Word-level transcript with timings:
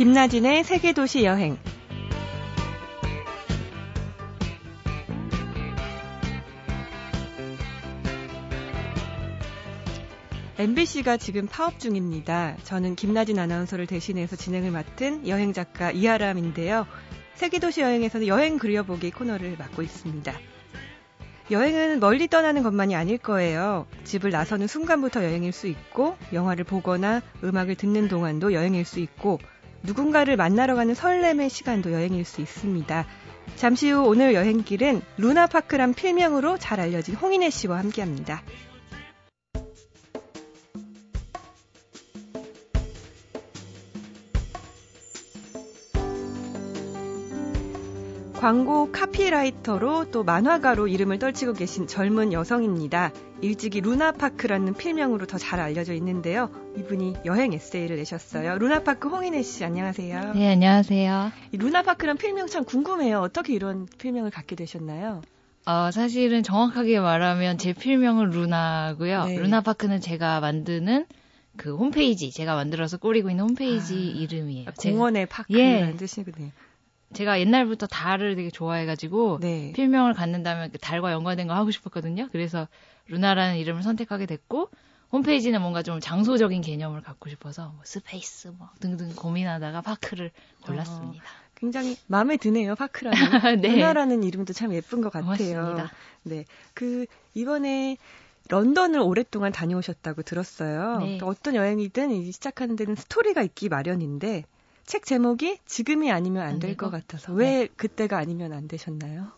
김나진의 0.00 0.64
세계도시 0.64 1.24
여행. 1.24 1.58
MBC가 10.56 11.18
지금 11.18 11.46
파업 11.46 11.78
중입니다. 11.78 12.56
저는 12.64 12.96
김나진 12.96 13.38
아나운서를 13.38 13.86
대신해서 13.86 14.36
진행을 14.36 14.70
맡은 14.70 15.28
여행 15.28 15.52
작가 15.52 15.90
이하람인데요. 15.90 16.86
세계도시 17.34 17.82
여행에서는 17.82 18.26
여행 18.26 18.58
그려보기 18.58 19.10
코너를 19.10 19.56
맡고 19.58 19.82
있습니다. 19.82 20.32
여행은 21.50 22.00
멀리 22.00 22.26
떠나는 22.26 22.62
것만이 22.62 22.96
아닐 22.96 23.18
거예요. 23.18 23.86
집을 24.04 24.30
나서는 24.30 24.66
순간부터 24.66 25.24
여행일 25.24 25.52
수 25.52 25.66
있고, 25.66 26.16
영화를 26.32 26.64
보거나 26.64 27.20
음악을 27.44 27.74
듣는 27.74 28.08
동안도 28.08 28.54
여행일 28.54 28.86
수 28.86 28.98
있고, 29.00 29.38
누군가를 29.82 30.36
만나러 30.36 30.74
가는 30.74 30.94
설렘의 30.94 31.50
시간도 31.50 31.92
여행일 31.92 32.24
수 32.24 32.40
있습니다. 32.40 33.06
잠시 33.56 33.90
후 33.90 34.02
오늘 34.02 34.34
여행길은 34.34 35.02
루나파크란 35.16 35.94
필명으로 35.94 36.58
잘 36.58 36.80
알려진 36.80 37.14
홍인혜 37.14 37.50
씨와 37.50 37.78
함께 37.78 38.02
합니다. 38.02 38.42
광고 48.40 48.90
카피라이터로 48.90 50.10
또 50.10 50.24
만화가로 50.24 50.88
이름을 50.88 51.18
떨치고 51.18 51.52
계신 51.52 51.86
젊은 51.86 52.32
여성입니다. 52.32 53.12
일찍이 53.42 53.82
루나파크라는 53.82 54.72
필명으로 54.72 55.26
더 55.26 55.36
잘 55.36 55.60
알려져 55.60 55.92
있는데요. 55.92 56.50
이분이 56.78 57.16
여행 57.26 57.52
에세이를 57.52 57.96
내셨어요. 57.96 58.56
루나파크 58.56 59.10
홍인혜 59.10 59.42
씨, 59.42 59.62
안녕하세요. 59.62 60.32
네, 60.32 60.52
안녕하세요. 60.52 61.32
이 61.52 61.56
루나파크란 61.58 62.16
필명 62.16 62.46
참 62.46 62.64
궁금해요. 62.64 63.20
어떻게 63.20 63.52
이런 63.52 63.86
필명을 63.98 64.30
갖게 64.30 64.56
되셨나요? 64.56 65.20
어, 65.66 65.90
사실은 65.92 66.42
정확하게 66.42 66.98
말하면 66.98 67.58
제 67.58 67.74
필명은 67.74 68.30
루나고요. 68.30 69.24
네. 69.26 69.38
루나파크는 69.38 70.00
제가 70.00 70.40
만드는 70.40 71.04
그 71.58 71.76
홈페이지, 71.76 72.30
제가 72.30 72.54
만들어서 72.54 72.96
꾸리고 72.96 73.28
있는 73.28 73.44
홈페이지 73.44 73.92
아, 73.94 74.18
이름이에요. 74.22 74.70
공원의 74.80 75.26
파크라는 75.26 75.92
예. 75.92 75.96
뜻이군요. 75.98 76.50
제가 77.12 77.40
옛날부터 77.40 77.86
달을 77.86 78.36
되게 78.36 78.50
좋아해가지고 78.50 79.38
네. 79.40 79.72
필명을 79.72 80.14
갖는다면 80.14 80.70
그 80.70 80.78
달과 80.78 81.12
연관된 81.12 81.48
거 81.48 81.54
하고 81.54 81.70
싶었거든요. 81.70 82.28
그래서 82.32 82.68
루나라는 83.08 83.56
이름을 83.56 83.82
선택하게 83.82 84.26
됐고 84.26 84.70
홈페이지는 85.12 85.60
뭔가 85.60 85.82
좀 85.82 85.98
장소적인 85.98 86.62
개념을 86.62 87.02
갖고 87.02 87.28
싶어서 87.28 87.72
뭐 87.74 87.80
스페이스 87.84 88.48
뭐 88.48 88.68
등등 88.78 89.12
고민하다가 89.16 89.80
파크를 89.80 90.30
골랐습니다. 90.64 91.24
굉장히 91.56 91.96
마음에 92.06 92.36
드네요, 92.36 92.74
파크라는. 92.74 93.18
네. 93.60 93.76
루나라는 93.76 94.22
이름도 94.22 94.52
참 94.54 94.72
예쁜 94.72 95.02
것 95.02 95.12
같아요. 95.12 95.24
고맙습니다. 95.24 95.90
네. 96.22 96.46
그, 96.72 97.04
이번에 97.34 97.98
런던을 98.48 98.98
오랫동안 99.00 99.52
다녀오셨다고 99.52 100.22
들었어요. 100.22 100.98
네. 101.00 101.18
또 101.18 101.26
어떤 101.26 101.54
여행이든 101.54 102.12
이 102.12 102.32
시작하는 102.32 102.76
데는 102.76 102.94
스토리가 102.94 103.42
있기 103.42 103.68
마련인데, 103.68 104.44
책 104.90 105.06
제목이 105.06 105.58
지금이 105.66 106.10
아니면 106.10 106.42
안 106.42 106.58
될 106.58 106.90
것 106.90 107.06
같아서 107.06 107.32
왜 107.32 107.68
그때가 107.76 108.18
아니면 108.18 108.52
안 108.52 108.66
되셨나요? 108.66 109.28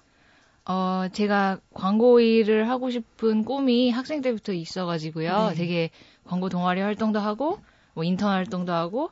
어, 0.64 1.08
제가 1.12 1.58
광고 1.74 2.20
일을 2.20 2.70
하고 2.70 2.88
싶은 2.90 3.44
꿈이 3.44 3.90
학생 3.90 4.22
때부터 4.22 4.54
있어가지고요. 4.54 5.48
네. 5.50 5.54
되게 5.54 5.90
광고 6.24 6.48
동아리 6.48 6.80
활동도 6.80 7.18
하고, 7.18 7.58
뭐 7.92 8.02
인턴 8.02 8.30
활동도 8.30 8.72
하고, 8.72 9.10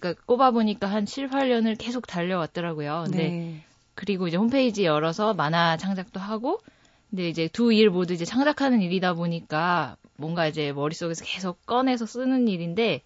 그러니까 0.00 0.22
꼽아보니까 0.24 0.86
한 0.86 1.04
7, 1.04 1.28
8년을 1.28 1.76
계속 1.76 2.06
달려왔더라고요. 2.06 3.02
근데 3.04 3.28
네. 3.28 3.60
그리고 3.94 4.28
이제 4.28 4.38
홈페이지 4.38 4.84
열어서 4.86 5.34
만화 5.34 5.76
창작도 5.76 6.20
하고, 6.20 6.60
근데 7.10 7.28
이제 7.28 7.48
두 7.48 7.70
일 7.70 7.90
모두 7.90 8.14
이제 8.14 8.24
창작하는 8.24 8.80
일이다 8.80 9.12
보니까 9.12 9.98
뭔가 10.16 10.46
이제 10.46 10.72
머릿속에서 10.72 11.22
계속 11.22 11.66
꺼내서 11.66 12.06
쓰는 12.06 12.48
일인데, 12.48 13.02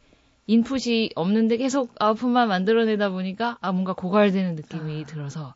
인풋이 0.46 1.10
없는데 1.16 1.56
계속 1.56 1.94
아웃풋만 1.98 2.48
만들어내다 2.48 3.10
보니까, 3.10 3.58
아, 3.60 3.72
뭔가 3.72 3.94
고갈되는 3.94 4.54
느낌이 4.54 5.04
들어서, 5.04 5.54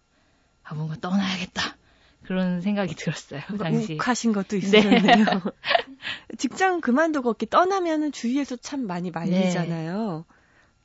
아, 0.64 0.74
뭔가 0.74 0.96
떠나야겠다. 1.00 1.76
그런 2.24 2.60
생각이 2.60 2.94
들었어요, 2.94 3.40
그 3.48 3.58
당시. 3.58 3.94
욱하신 3.94 4.32
것도 4.32 4.56
있으셨네요. 4.56 5.24
직장 6.38 6.80
그만두고 6.80 7.30
이렇게 7.30 7.46
떠나면은 7.46 8.12
주위에서 8.12 8.56
참 8.56 8.86
많이 8.86 9.10
말리잖아요. 9.10 10.24
네. 10.28 10.34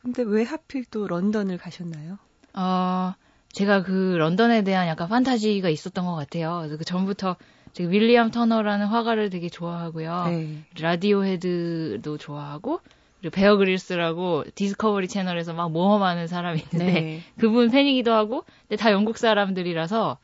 근데 0.01 0.23
왜 0.23 0.43
하필 0.43 0.85
또 0.85 1.07
런던을 1.07 1.57
가셨나요? 1.57 2.17
어, 2.53 3.13
제가 3.51 3.83
그 3.83 4.15
런던에 4.17 4.63
대한 4.63 4.87
약간 4.87 5.07
판타지가 5.07 5.69
있었던 5.69 6.05
것 6.05 6.15
같아요. 6.15 6.57
그래서 6.59 6.77
그 6.77 6.85
전부터 6.85 7.37
제가 7.73 7.89
윌리엄 7.89 8.31
터너라는 8.31 8.87
화가를 8.87 9.29
되게 9.29 9.49
좋아하고요. 9.49 10.25
네. 10.29 10.63
라디오 10.79 11.23
헤드도 11.23 12.17
좋아하고, 12.17 12.81
베어 13.29 13.57
그릴스라고 13.57 14.43
디스커버리 14.55 15.07
채널에서 15.07 15.53
막 15.53 15.71
모험하는 15.71 16.27
사람이 16.27 16.61
있는데, 16.71 16.91
네. 16.93 17.21
그분 17.37 17.69
팬이기도 17.69 18.13
하고, 18.13 18.45
근데 18.67 18.75
다 18.75 18.91
영국 18.91 19.17
사람들이라서, 19.17 20.17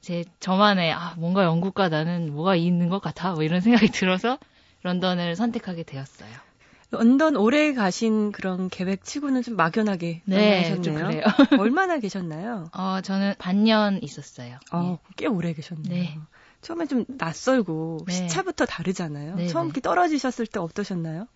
제, 0.00 0.24
저만의, 0.40 0.92
아, 0.92 1.14
뭔가 1.16 1.44
영국과 1.44 1.88
나는 1.88 2.32
뭐가 2.32 2.56
있는 2.56 2.88
것 2.88 3.00
같아. 3.00 3.32
뭐 3.32 3.42
이런 3.42 3.60
생각이 3.60 3.88
들어서, 3.88 4.38
런던을 4.82 5.34
선택하게 5.34 5.82
되었어요. 5.82 6.28
런던 6.90 7.36
오래 7.36 7.72
가신 7.72 8.30
그런 8.30 8.68
계획 8.68 9.04
치고는 9.04 9.42
좀 9.42 9.56
막연하게 9.56 10.22
네. 10.26 10.74
좀 10.82 10.94
그래요. 10.94 11.22
얼마나 11.58 11.98
계셨나요? 11.98 12.70
어, 12.72 13.00
저는 13.00 13.34
반년 13.38 14.00
있었어요. 14.02 14.58
어, 14.72 14.98
꽤 15.16 15.26
오래 15.26 15.52
계셨네요. 15.52 15.88
네. 15.88 16.18
처음에 16.60 16.86
좀 16.86 17.04
낯설고 17.08 18.04
네. 18.06 18.12
시차부터 18.12 18.64
다르잖아요. 18.64 19.36
네, 19.36 19.46
처음 19.46 19.70
네. 19.72 19.80
떨어지셨을 19.80 20.46
때 20.46 20.60
어떠셨나요? 20.60 21.26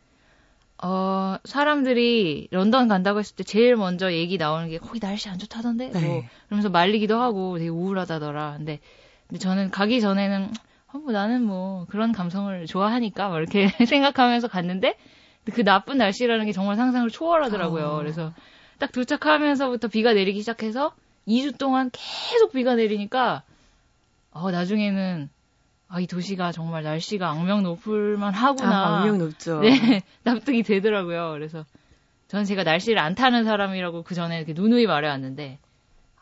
어, 0.80 1.36
사람들이 1.44 2.48
런던 2.50 2.86
간다고 2.88 3.18
했을 3.18 3.34
때 3.34 3.42
제일 3.42 3.74
먼저 3.74 4.12
얘기 4.12 4.38
나오는 4.38 4.68
게 4.68 4.78
거기 4.78 5.00
날씨 5.00 5.28
안 5.28 5.38
좋다던데? 5.38 5.90
네. 5.90 6.06
뭐, 6.06 6.22
그러면서 6.46 6.68
말리기도 6.68 7.20
하고 7.20 7.58
되게 7.58 7.68
우울하다더라. 7.68 8.54
근데, 8.58 8.78
근데 9.26 9.38
저는 9.40 9.70
가기 9.70 10.00
전에는, 10.00 10.52
어, 10.92 10.98
뭐 10.98 11.12
나는 11.12 11.42
뭐 11.42 11.86
그런 11.88 12.12
감성을 12.12 12.64
좋아하니까 12.66 13.28
막 13.28 13.38
이렇게 13.38 13.68
생각하면서 13.86 14.48
갔는데, 14.48 14.96
그 15.52 15.64
나쁜 15.64 15.98
날씨라는 15.98 16.44
게 16.46 16.52
정말 16.52 16.76
상상을 16.76 17.08
초월하더라고요. 17.10 17.86
아. 17.86 17.96
그래서 17.96 18.32
딱 18.78 18.92
도착하면서부터 18.92 19.88
비가 19.88 20.12
내리기 20.12 20.40
시작해서 20.40 20.92
2주 21.26 21.58
동안 21.58 21.90
계속 21.92 22.52
비가 22.52 22.76
내리니까, 22.76 23.42
어, 24.30 24.50
나중에는, 24.52 25.28
아, 25.88 26.00
이 26.00 26.06
도시가 26.06 26.52
정말 26.52 26.82
날씨가 26.82 27.30
악명 27.30 27.62
높을만 27.62 28.34
하구나. 28.34 28.70
아, 28.70 28.98
악명 28.98 29.18
높죠. 29.18 29.60
네, 29.60 30.02
납득이 30.22 30.62
되더라고요. 30.62 31.32
그래서 31.32 31.64
저는 32.28 32.44
제가 32.44 32.62
날씨를 32.62 32.98
안 32.98 33.14
타는 33.14 33.44
사람이라고 33.44 34.02
그 34.02 34.14
전에 34.14 34.36
이렇게 34.36 34.52
누누이 34.52 34.86
말해왔는데 34.86 35.58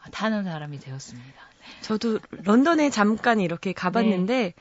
아, 0.00 0.10
타는 0.10 0.44
사람이 0.44 0.78
되었습니다. 0.78 1.42
저도 1.80 2.20
런던에 2.44 2.90
잠깐 2.90 3.40
이렇게 3.40 3.72
가봤는데 3.72 4.54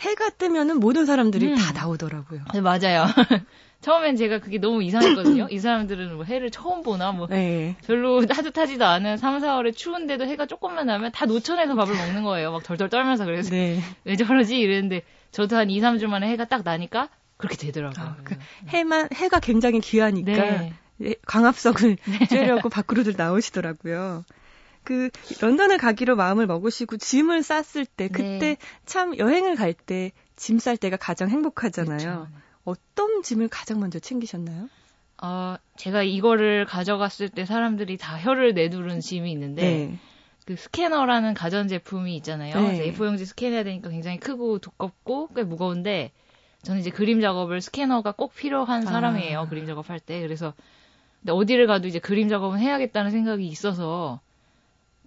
해가 0.00 0.30
뜨면은 0.30 0.78
모든 0.78 1.06
사람들이 1.06 1.46
음. 1.46 1.56
다 1.56 1.72
나오더라고요. 1.72 2.40
네, 2.52 2.60
맞아요. 2.60 3.06
처음엔 3.80 4.16
제가 4.16 4.38
그게 4.40 4.58
너무 4.58 4.82
이상했거든요. 4.82 5.48
이 5.50 5.58
사람들은 5.58 6.16
뭐 6.16 6.24
해를 6.24 6.50
처음 6.50 6.82
보나 6.82 7.12
뭐 7.12 7.26
네. 7.28 7.76
별로 7.86 8.24
따뜻하지도 8.26 8.84
않은 8.84 9.16
3, 9.16 9.38
4월에 9.38 9.76
추운데도 9.76 10.24
해가 10.24 10.46
조금만 10.46 10.86
나면 10.86 11.12
다 11.12 11.26
노천에서 11.26 11.74
밥을 11.74 11.94
먹는 11.96 12.22
거예요. 12.24 12.52
막 12.52 12.62
덜덜 12.62 12.88
떨면서 12.88 13.24
그래서 13.24 13.50
네. 13.50 13.80
왜 14.04 14.16
저러지 14.16 14.58
이랬는데 14.58 15.02
저도 15.30 15.56
한 15.56 15.70
2, 15.70 15.80
3주 15.80 16.06
만에 16.06 16.28
해가 16.28 16.46
딱 16.46 16.62
나니까 16.64 17.08
그렇게 17.36 17.56
되더라고요. 17.56 18.04
아, 18.04 18.16
그 18.24 18.36
해만 18.68 19.08
해가 19.14 19.38
굉장히 19.38 19.80
귀하니까 19.80 20.32
네. 20.32 20.72
예, 21.02 21.14
광합성을 21.26 21.96
쬐려고 22.30 22.70
밖으로들 22.70 23.14
나오시더라고요. 23.16 24.24
그 24.88 25.10
런던을 25.42 25.76
가기로 25.76 26.16
마음을 26.16 26.46
먹으시고 26.46 26.96
짐을 26.96 27.42
쌌을 27.42 27.84
때 27.84 28.08
그때 28.08 28.38
네. 28.38 28.56
참 28.86 29.18
여행을 29.18 29.54
갈 29.56 29.74
때 29.74 30.12
짐 30.38 30.58
쌀 30.58 30.76
때가 30.78 30.96
가장 30.96 31.28
행복하잖아요. 31.28 31.98
그렇죠. 31.98 32.28
어떤 32.64 33.22
짐을 33.22 33.48
가장 33.48 33.80
먼저 33.80 33.98
챙기셨나요? 33.98 34.68
어, 35.20 35.56
제가 35.76 36.04
이거를 36.04 36.64
가져갔을 36.64 37.28
때 37.28 37.44
사람들이 37.44 37.96
다 37.96 38.16
혀를 38.16 38.54
내두른 38.54 39.00
짐이 39.00 39.30
있는데 39.32 39.98
그 40.46 40.54
스캐너라는 40.56 41.34
가전 41.34 41.66
제품이 41.68 42.16
있잖아요. 42.18 42.54
네. 42.54 42.78
그래서 42.78 42.82
A4용지 42.84 43.26
스캔해야 43.26 43.64
되니까 43.64 43.90
굉장히 43.90 44.18
크고 44.18 44.60
두껍고 44.60 45.28
꽤 45.34 45.42
무거운데 45.42 46.12
저는 46.62 46.80
이제 46.80 46.90
그림 46.90 47.20
작업을 47.20 47.60
스캐너가 47.60 48.12
꼭 48.12 48.34
필요한 48.34 48.86
아. 48.86 48.90
사람이에요. 48.90 49.48
그림 49.50 49.66
작업할 49.66 49.98
때. 50.00 50.20
그래서 50.20 50.54
근데 51.20 51.32
어디를 51.32 51.66
가도 51.66 51.88
이제 51.88 51.98
그림 51.98 52.28
작업은 52.28 52.60
해야겠다는 52.60 53.10
생각이 53.10 53.44
있어서 53.46 54.20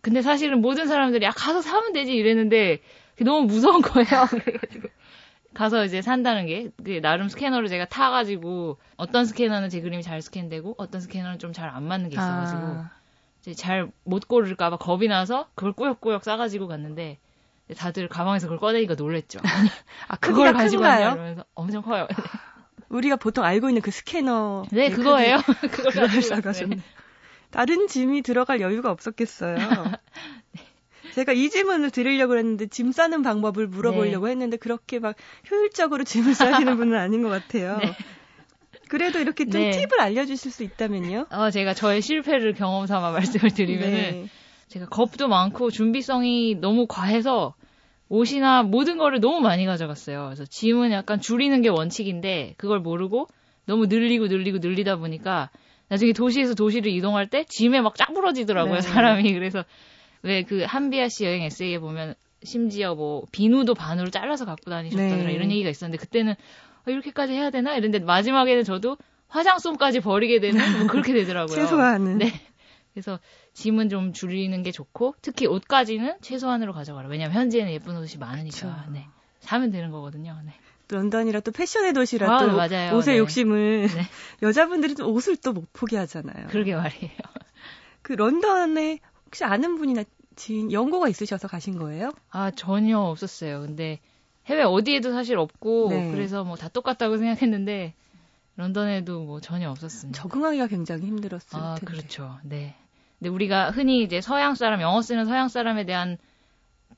근데 0.02 0.22
사실은 0.22 0.62
모든 0.62 0.88
사람들이 0.88 1.26
아 1.28 1.32
가서 1.32 1.62
사면 1.62 1.94
되지 1.94 2.14
이랬는데 2.14 2.80
너무 3.24 3.46
무서운 3.46 3.82
거예요. 3.82 4.26
그래가지고 4.30 4.90
가서 5.54 5.84
이제 5.86 6.02
산다는 6.02 6.46
게, 6.48 6.70
그 6.84 7.02
나름 7.02 7.28
스캐너를 7.28 7.68
제가 7.68 7.84
타가지고, 7.86 8.78
어떤 8.96 9.26
스캐너는 9.26 9.68
제 9.70 9.82
그림이 9.82 10.02
잘 10.02 10.22
스캔되고, 10.22 10.76
어떤 10.78 11.02
스캐너는 11.02 11.40
좀 11.40 11.52
잘 11.52 11.68
안 11.70 11.84
맞는 11.84 12.10
게 12.10 12.16
있어가지고, 12.16 12.62
아, 12.62 12.90
잘못 13.58 14.30
고를까봐 14.30 14.78
겁이 14.78 15.10
나서 15.10 15.50
그걸 15.56 15.74
꾸역꾸역 15.74 16.24
싸가지고 16.24 16.68
갔는데, 16.70 17.18
다들 17.76 18.08
가방에서 18.08 18.48
그걸 18.48 18.60
꺼내니까 18.60 18.96
놀랬죠. 18.96 19.40
아 20.08 20.16
그걸 20.18 20.54
가지고 20.54 20.84
왔냐? 20.84 21.12
이러면서 21.12 21.44
엄청 21.54 21.82
커요. 21.82 22.08
우리가 22.88 23.18
보통 23.18 23.44
알고 23.44 23.70
있는 23.70 23.82
그 23.82 23.92
스캐너. 23.92 24.64
네, 24.72 24.90
그거예요. 24.90 25.38
그걸 25.70 25.92
그걸 25.92 26.08
가지고 26.08 26.22
싸가셨네. 26.22 26.76
왔어요. 26.78 26.82
다른 27.52 27.88
짐이 27.88 28.22
들어갈 28.22 28.62
여유가 28.62 28.92
없었겠어요. 28.92 29.92
제가 31.14 31.34
이 31.34 31.50
질문을 31.50 31.92
드리려고 31.92 32.38
했는데 32.38 32.68
짐 32.68 32.92
싸는 32.92 33.22
방법을 33.22 33.68
물어보려고 33.68 34.30
했는데 34.30 34.58
그렇게 34.58 35.00
막 35.00 35.16
효율적으로 35.50 36.04
짐을 36.04 36.34
싸시는 36.34 36.78
분은 36.78 36.98
아닌 36.98 37.22
것 37.22 37.30
같아요. 37.30 37.78
네. 37.78 37.94
그래도 38.88 39.20
이렇게 39.20 39.46
좀 39.46 39.62
네. 39.62 39.72
팁을 39.72 40.00
알려주실 40.00 40.52
수 40.52 40.64
있다면요. 40.64 41.28
어, 41.30 41.50
제가 41.50 41.74
저의 41.74 42.02
실패를 42.02 42.54
경험 42.54 42.88
삼아 42.88 43.12
말씀을 43.12 43.52
드리면은, 43.52 43.92
네. 43.92 44.28
제가 44.68 44.86
겁도 44.88 45.28
많고 45.28 45.70
준비성이 45.70 46.56
너무 46.56 46.88
과해서 46.88 47.56
옷이나 48.08 48.64
모든 48.64 48.98
거를 48.98 49.20
너무 49.20 49.40
많이 49.40 49.66
가져갔어요. 49.66 50.26
그래서 50.26 50.46
짐은 50.46 50.92
약간 50.92 51.20
줄이는 51.20 51.62
게 51.62 51.70
원칙인데 51.70 52.56
그걸 52.58 52.80
모르고 52.80 53.28
너무 53.66 53.86
늘리고 53.88 54.28
늘리고 54.28 54.58
늘리다 54.58 54.98
보니까 54.98 55.50
나중에 55.92 56.14
도시에서 56.14 56.56
도시를 56.56 56.90
이동할 56.92 57.28
때 57.28 57.44
짐에 57.44 57.82
막 57.82 57.96
쫙 57.96 58.14
부러지더라고요, 58.14 58.76
네. 58.76 58.82
사람이. 58.82 59.34
그래서 59.34 59.66
왜 60.24 60.44
그 60.44 60.64
한비아 60.64 61.10
씨 61.10 61.26
여행 61.26 61.42
에세이에 61.44 61.80
보면 61.80 62.16
심지어 62.44 62.96
뭐 62.96 63.24
비누도 63.32 63.74
반으로 63.74 64.10
잘라서 64.10 64.46
갖고 64.46 64.72
다니셨다더라 64.72 65.24
네. 65.28 65.34
이런 65.34 65.52
얘기가 65.52 65.70
있었는데 65.70 66.00
그때는 66.00 66.34
어, 66.34 66.90
이렇게까지 66.92 67.34
해야 67.34 67.50
되나? 67.50 67.74
이랬는데 67.76 68.06
마지막에는 68.06 68.64
저도 68.64 68.98
화장솜까지 69.28 70.00
버리게 70.00 70.40
되는 70.40 70.78
뭐 70.78 70.88
그렇게 70.88 71.14
되더라고요. 71.14 71.56
최소한은. 71.60 72.18
네. 72.20 72.32
그래서 72.94 73.20
짐은 73.54 73.90
좀 73.90 74.14
줄이는 74.14 74.64
게 74.64 74.72
좋고 74.72 75.16
특히 75.22 75.46
옷까지는 75.46 76.16
최소한으로 76.22 76.74
가져가라. 76.74 77.10
왜냐면 77.10 77.36
현지에는 77.36 77.72
예쁜 77.74 77.98
옷이 77.98 78.18
많으니까. 78.18 78.50
그쵸. 78.50 78.74
네. 78.92 79.06
사면 79.40 79.72
되는 79.72 79.92
거거든요. 79.92 80.38
네. 80.46 80.54
런던이라 80.96 81.40
또 81.42 81.52
패션의 81.52 81.94
도시라 81.94 82.34
아, 82.36 82.40
또 82.40 82.56
맞아요. 82.56 82.96
옷에 82.98 83.14
네. 83.14 83.18
욕심을 83.20 83.88
네. 83.88 84.02
여자분들이 84.44 84.96
또 84.96 85.12
옷을 85.12 85.38
또 85.38 85.54
못 85.54 85.72
포기하잖아요. 85.74 86.48
그러게 86.50 86.76
말이에요. 86.76 87.12
그 88.02 88.14
런던에 88.14 89.00
혹시 89.26 89.44
아는 89.44 89.78
분이나 89.78 90.04
지인 90.36 90.72
연고가 90.72 91.08
있으셔서 91.10 91.48
가신 91.48 91.78
거예요? 91.78 92.12
아, 92.30 92.52
전혀 92.52 92.98
없었어요. 93.00 93.62
근데 93.62 94.00
해외 94.48 94.64
어디에도 94.64 95.12
사실 95.12 95.38
없고 95.38 95.90
네. 95.92 96.12
그래서 96.12 96.44
뭐 96.44 96.56
다 96.56 96.68
똑같다고 96.70 97.18
생각했는데 97.18 97.94
런던에도 98.56 99.24
뭐 99.24 99.40
전혀 99.40 99.70
없었습니다. 99.70 100.20
적응하기가 100.22 100.68
굉장히 100.68 101.06
힘들었을 101.06 101.48
아, 101.54 101.76
텐데. 101.76 101.86
그렇죠. 101.86 102.38
네. 102.44 102.76
근데 103.20 103.30
우리가 103.30 103.72
흔히 103.72 104.04
이제 104.04 104.20
서양 104.20 104.56
사람, 104.56 104.82
영어 104.82 105.02
쓰는 105.02 105.26
서양 105.26 105.48
사람에 105.48 105.86
대한 105.86 106.18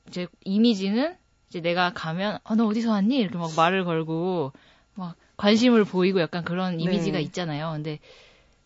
이제 0.08 0.26
이미지는 0.44 1.16
이제 1.48 1.60
내가 1.60 1.92
가면, 1.92 2.38
어, 2.44 2.54
너 2.54 2.66
어디서 2.66 2.90
왔니? 2.90 3.16
이렇게 3.16 3.38
막 3.38 3.50
말을 3.56 3.84
걸고, 3.84 4.52
막 4.94 5.16
관심을 5.36 5.84
보이고 5.84 6.20
약간 6.20 6.44
그런 6.44 6.80
이미지가 6.80 7.18
네. 7.18 7.22
있잖아요. 7.24 7.72
근데 7.72 7.98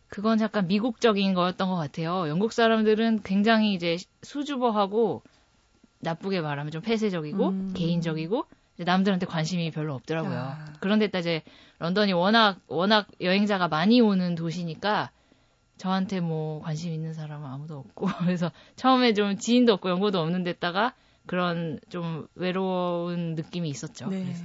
그건 0.08 0.40
약간 0.40 0.66
미국적인 0.66 1.34
거였던 1.34 1.68
것 1.68 1.76
같아요. 1.76 2.28
영국 2.28 2.52
사람들은 2.52 3.22
굉장히 3.22 3.74
이제 3.74 3.98
수줍어하고 4.22 5.22
나쁘게 6.00 6.40
말하면 6.40 6.70
좀 6.70 6.82
폐쇄적이고 6.82 7.48
음. 7.48 7.74
개인적이고 7.74 8.46
이제 8.74 8.84
남들한테 8.84 9.26
관심이 9.26 9.70
별로 9.70 9.94
없더라고요. 9.94 10.38
아. 10.38 10.72
그런데다 10.80 11.18
이제 11.18 11.42
런던이 11.78 12.12
워낙 12.12 12.60
워낙 12.68 13.08
여행자가 13.20 13.68
많이 13.68 14.00
오는 14.00 14.34
도시니까 14.34 15.10
저한테 15.76 16.20
뭐 16.20 16.60
관심 16.60 16.92
있는 16.92 17.14
사람은 17.14 17.48
아무도 17.48 17.78
없고 17.78 18.06
그래서 18.24 18.50
처음에 18.76 19.14
좀 19.14 19.36
지인도 19.36 19.74
없고 19.74 19.90
연고도 19.90 20.20
없는 20.20 20.44
데다가 20.44 20.94
그런 21.28 21.78
좀 21.88 22.26
외로운 22.34 23.36
느낌이 23.36 23.68
있었죠. 23.68 24.08
네. 24.08 24.22
그래서 24.24 24.44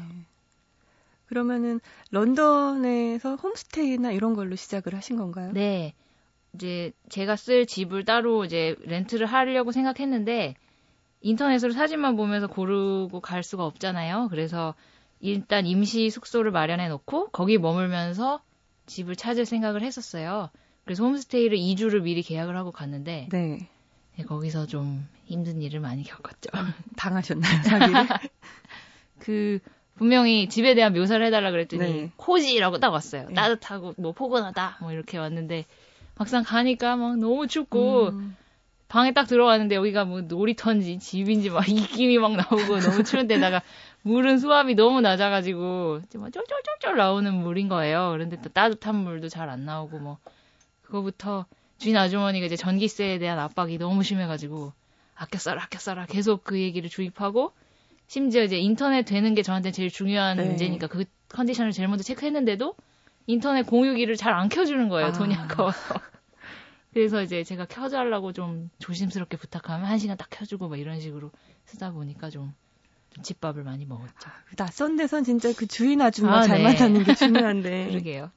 그러면은 1.25 1.79
런던에서 2.11 3.37
홈스테이나 3.37 4.11
이런 4.11 4.35
걸로 4.35 4.55
시작을 4.55 4.93
하신 4.93 5.17
건가요? 5.17 5.51
네. 5.53 5.95
이제 6.53 6.91
제가 7.09 7.35
쓸 7.35 7.65
집을 7.65 8.05
따로 8.05 8.45
이제 8.45 8.75
렌트를 8.81 9.25
하려고 9.25 9.71
생각했는데 9.71 10.53
인터넷으로 11.21 11.71
사진만 11.71 12.15
보면서 12.15 12.47
고르고 12.47 13.21
갈 13.21 13.41
수가 13.41 13.65
없잖아요. 13.65 14.27
그래서 14.29 14.75
일단 15.19 15.65
임시 15.65 16.09
숙소를 16.09 16.51
마련해 16.51 16.89
놓고 16.89 17.29
거기 17.29 17.57
머물면서 17.57 18.41
집을 18.85 19.15
찾을 19.15 19.45
생각을 19.45 19.81
했었어요. 19.81 20.49
그래서 20.83 21.03
홈스테이를 21.05 21.57
2주를 21.57 22.01
미리 22.01 22.21
계약을 22.21 22.55
하고 22.57 22.71
갔는데 22.71 23.29
네. 23.31 23.57
네, 23.57 23.69
거기서 24.27 24.67
좀 24.67 25.07
힘든 25.25 25.61
일을 25.61 25.79
많이 25.79 26.03
겪었죠. 26.03 26.49
당하셨나요, 26.97 27.63
사기를? 27.63 27.93
그 29.19 29.59
분명히 29.95 30.49
집에 30.49 30.75
대한 30.75 30.93
묘사를 30.93 31.25
해달라 31.25 31.51
그랬더니 31.51 31.83
네. 31.83 32.11
코지라고 32.17 32.79
딱 32.79 32.89
왔어요. 32.91 33.27
네. 33.29 33.33
따뜻하고 33.35 33.93
뭐 33.97 34.11
포근하다 34.11 34.77
뭐 34.81 34.91
이렇게 34.91 35.17
왔는데 35.17 35.65
막상 36.15 36.43
가니까 36.43 36.95
막 36.95 37.17
너무 37.17 37.47
춥고 37.47 38.09
음, 38.09 38.37
방에 38.87 39.13
딱 39.13 39.25
들어갔는데 39.25 39.75
여기가 39.75 40.05
뭐 40.05 40.21
놀이터인지 40.21 40.99
집인지 40.99 41.49
막 41.49 41.67
입김이 41.67 42.17
막 42.19 42.35
나오고 42.35 42.79
너무 42.79 43.03
추운 43.03 43.27
데다가 43.27 43.61
물은 44.03 44.37
수압이 44.37 44.75
너무 44.75 45.01
낮아가지고 45.01 46.01
막 46.15 46.31
쫄쫄쫄쫄 46.31 46.97
나오는 46.97 47.33
물인 47.33 47.69
거예요. 47.69 48.11
그런데 48.11 48.39
또 48.41 48.49
따뜻한 48.49 48.95
물도 48.95 49.29
잘 49.29 49.49
안 49.49 49.65
나오고 49.65 49.99
뭐 49.99 50.17
그거부터 50.83 51.45
주인 51.83 51.97
아주머니가 51.97 52.45
이제 52.45 52.55
전기세에 52.55 53.19
대한 53.19 53.39
압박이 53.39 53.77
너무 53.77 54.03
심해가지고 54.03 54.71
아껴 55.15 55.37
써라 55.37 55.63
아껴 55.63 55.79
써라 55.79 56.05
계속 56.05 56.45
그 56.45 56.57
얘기를 56.57 56.89
주입하고 56.89 57.51
심지어 58.07 58.41
이제 58.43 58.57
인터넷 58.57 59.03
되는 59.03 59.35
게 59.35 59.43
저한테 59.43 59.71
제일 59.71 59.89
중요한 59.89 60.37
네. 60.37 60.45
문제니까 60.45 60.87
그 60.87 61.03
컨디션을 61.27 61.73
제일 61.73 61.89
먼저 61.89 62.01
체크했는데도 62.05 62.75
인터넷 63.27 63.63
공유기를 63.63 64.15
잘 64.15 64.33
안 64.33 64.47
켜주는 64.47 64.87
거예요. 64.87 65.09
아. 65.09 65.11
돈이 65.11 65.35
아까워서. 65.35 65.95
그래서 66.93 67.21
이제 67.21 67.43
제가 67.43 67.65
켜달라고 67.65 68.31
좀 68.31 68.69
조심스럽게 68.79 69.35
부탁하면 69.35 69.85
한 69.85 69.97
시간 69.97 70.15
딱 70.15 70.29
켜주고 70.29 70.69
막 70.69 70.79
이런 70.79 71.01
식으로 71.01 71.31
쓰다 71.65 71.91
보니까 71.91 72.29
좀, 72.29 72.53
좀 73.09 73.23
집밥을 73.25 73.63
많이 73.63 73.85
먹었죠. 73.85 74.29
그 74.45 74.55
낯선 74.55 74.95
데선 74.95 75.25
진짜 75.25 75.51
그 75.53 75.67
주인 75.67 75.99
아줌마 75.99 76.37
아, 76.37 76.41
잘 76.43 76.59
네. 76.59 76.63
만나는 76.63 77.03
게 77.03 77.13
중요한데. 77.13 77.87
그러게요. 77.91 78.31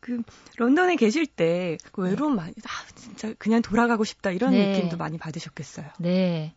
그 0.00 0.22
런던에 0.56 0.96
계실 0.96 1.26
때 1.26 1.76
그 1.92 2.02
외로움 2.02 2.36
많이 2.36 2.52
아 2.64 2.94
진짜 2.94 3.32
그냥 3.38 3.60
돌아가고 3.62 4.04
싶다 4.04 4.30
이런 4.30 4.52
네. 4.52 4.68
느낌도 4.68 4.96
많이 4.96 5.18
받으셨겠어요. 5.18 5.86
네. 5.98 6.52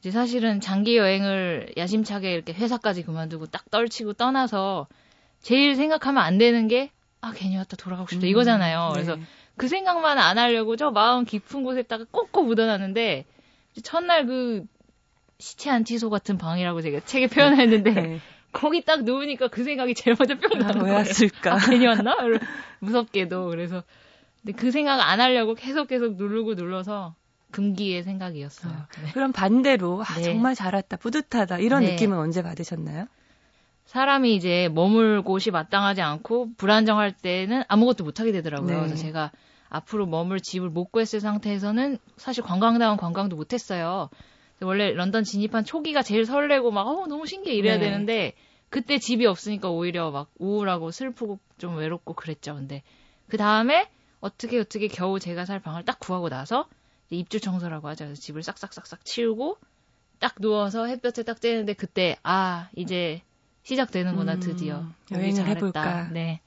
이제 0.00 0.10
사실은 0.10 0.60
장기 0.60 0.96
여행을 0.96 1.74
야심차게 1.76 2.32
이렇게 2.32 2.52
회사까지 2.52 3.02
그만두고 3.02 3.46
딱 3.46 3.70
떨치고 3.70 4.14
떠나서 4.14 4.88
제일 5.40 5.76
생각하면 5.76 6.22
안 6.22 6.38
되는 6.38 6.68
게 6.68 6.90
아, 7.20 7.32
괜히 7.34 7.56
왔다 7.56 7.76
돌아가고 7.76 8.08
싶다 8.08 8.26
이거잖아요. 8.26 8.88
네. 8.88 8.92
그래서 8.94 9.16
그 9.56 9.68
생각만 9.68 10.18
안 10.18 10.38
하려고 10.38 10.76
저 10.76 10.90
마음 10.90 11.24
깊은 11.24 11.62
곳에다가 11.62 12.06
꼭꼭 12.10 12.46
묻어놨는데 12.46 13.26
첫날 13.82 14.26
그 14.26 14.64
시체 15.38 15.70
안치소 15.70 16.10
같은 16.10 16.38
방이라고 16.38 16.80
제가 16.80 17.00
책에 17.04 17.26
표현했는데 17.28 17.90
네. 17.92 18.20
거기 18.52 18.84
딱 18.84 19.04
누우니까 19.04 19.48
그 19.48 19.64
생각이 19.64 19.94
제일 19.94 20.16
먼저 20.18 20.34
뿅 20.38 20.60
아, 20.60 20.66
나는 20.66 20.76
왜 20.82 20.90
거예요. 20.90 20.96
왔을까? 20.96 21.54
아, 21.54 21.58
괜히 21.58 21.86
왔나? 21.86 22.16
무섭게도 22.80 23.48
그래서 23.50 23.84
근데 24.42 24.56
그 24.56 24.70
생각 24.70 25.00
안 25.00 25.20
하려고 25.20 25.54
계속 25.54 25.88
계속 25.88 26.16
누르고 26.16 26.54
눌러서 26.54 27.14
금기의 27.52 28.02
생각이었어요. 28.04 28.72
네. 29.04 29.12
그럼 29.12 29.32
반대로 29.32 30.02
아, 30.02 30.14
네. 30.16 30.22
정말 30.22 30.54
잘 30.54 30.74
왔다 30.74 30.96
뿌듯하다 30.96 31.58
이런 31.58 31.84
네. 31.84 31.92
느낌은 31.92 32.16
언제 32.16 32.42
받으셨나요? 32.42 33.06
사람이 33.86 34.36
이제 34.36 34.70
머물 34.72 35.22
곳이 35.22 35.50
마땅하지 35.50 36.00
않고 36.00 36.54
불안정할 36.56 37.12
때는 37.12 37.64
아무것도 37.66 38.04
못하게 38.04 38.30
되더라고요. 38.32 38.72
네. 38.72 38.76
그래서 38.86 38.94
제가 38.96 39.32
앞으로 39.68 40.06
머물 40.06 40.40
집을 40.40 40.68
못 40.68 40.92
구했을 40.92 41.20
상태에서는 41.20 41.98
사실 42.16 42.42
관광다운 42.44 42.96
관광도 42.96 43.36
못했어요. 43.36 44.08
원래 44.62 44.92
런던 44.92 45.24
진입한 45.24 45.64
초기가 45.64 46.02
제일 46.02 46.26
설레고 46.26 46.70
막 46.70 46.86
어, 46.86 47.06
너무 47.06 47.26
신기해 47.26 47.56
이래야 47.56 47.78
네. 47.78 47.86
되는데 47.86 48.34
그때 48.68 48.98
집이 48.98 49.26
없으니까 49.26 49.70
오히려 49.70 50.10
막 50.10 50.30
우울하고 50.38 50.90
슬프고 50.90 51.38
좀 51.58 51.76
외롭고 51.76 52.14
그랬죠. 52.14 52.54
근데 52.54 52.82
그 53.28 53.36
다음에 53.36 53.88
어떻게 54.20 54.58
어떻게 54.58 54.86
겨우 54.88 55.18
제가 55.18 55.44
살 55.44 55.60
방을 55.60 55.84
딱 55.84 55.98
구하고 55.98 56.28
나서 56.28 56.68
입주 57.10 57.40
청소라고 57.40 57.88
하죠. 57.88 58.04
그래서 58.04 58.20
집을 58.20 58.42
싹싹싹싹 58.42 59.04
치우고 59.04 59.58
딱 60.20 60.34
누워서 60.38 60.86
햇볕에 60.86 61.22
딱 61.22 61.40
쬐는데 61.40 61.76
그때 61.76 62.16
아 62.22 62.68
이제 62.76 63.22
시작되는구나 63.62 64.34
음, 64.34 64.40
드디어 64.40 64.84
오길 65.10 65.18
여행을 65.18 65.34
잘했다. 65.34 65.56
해볼까. 65.56 66.10
네 66.12 66.40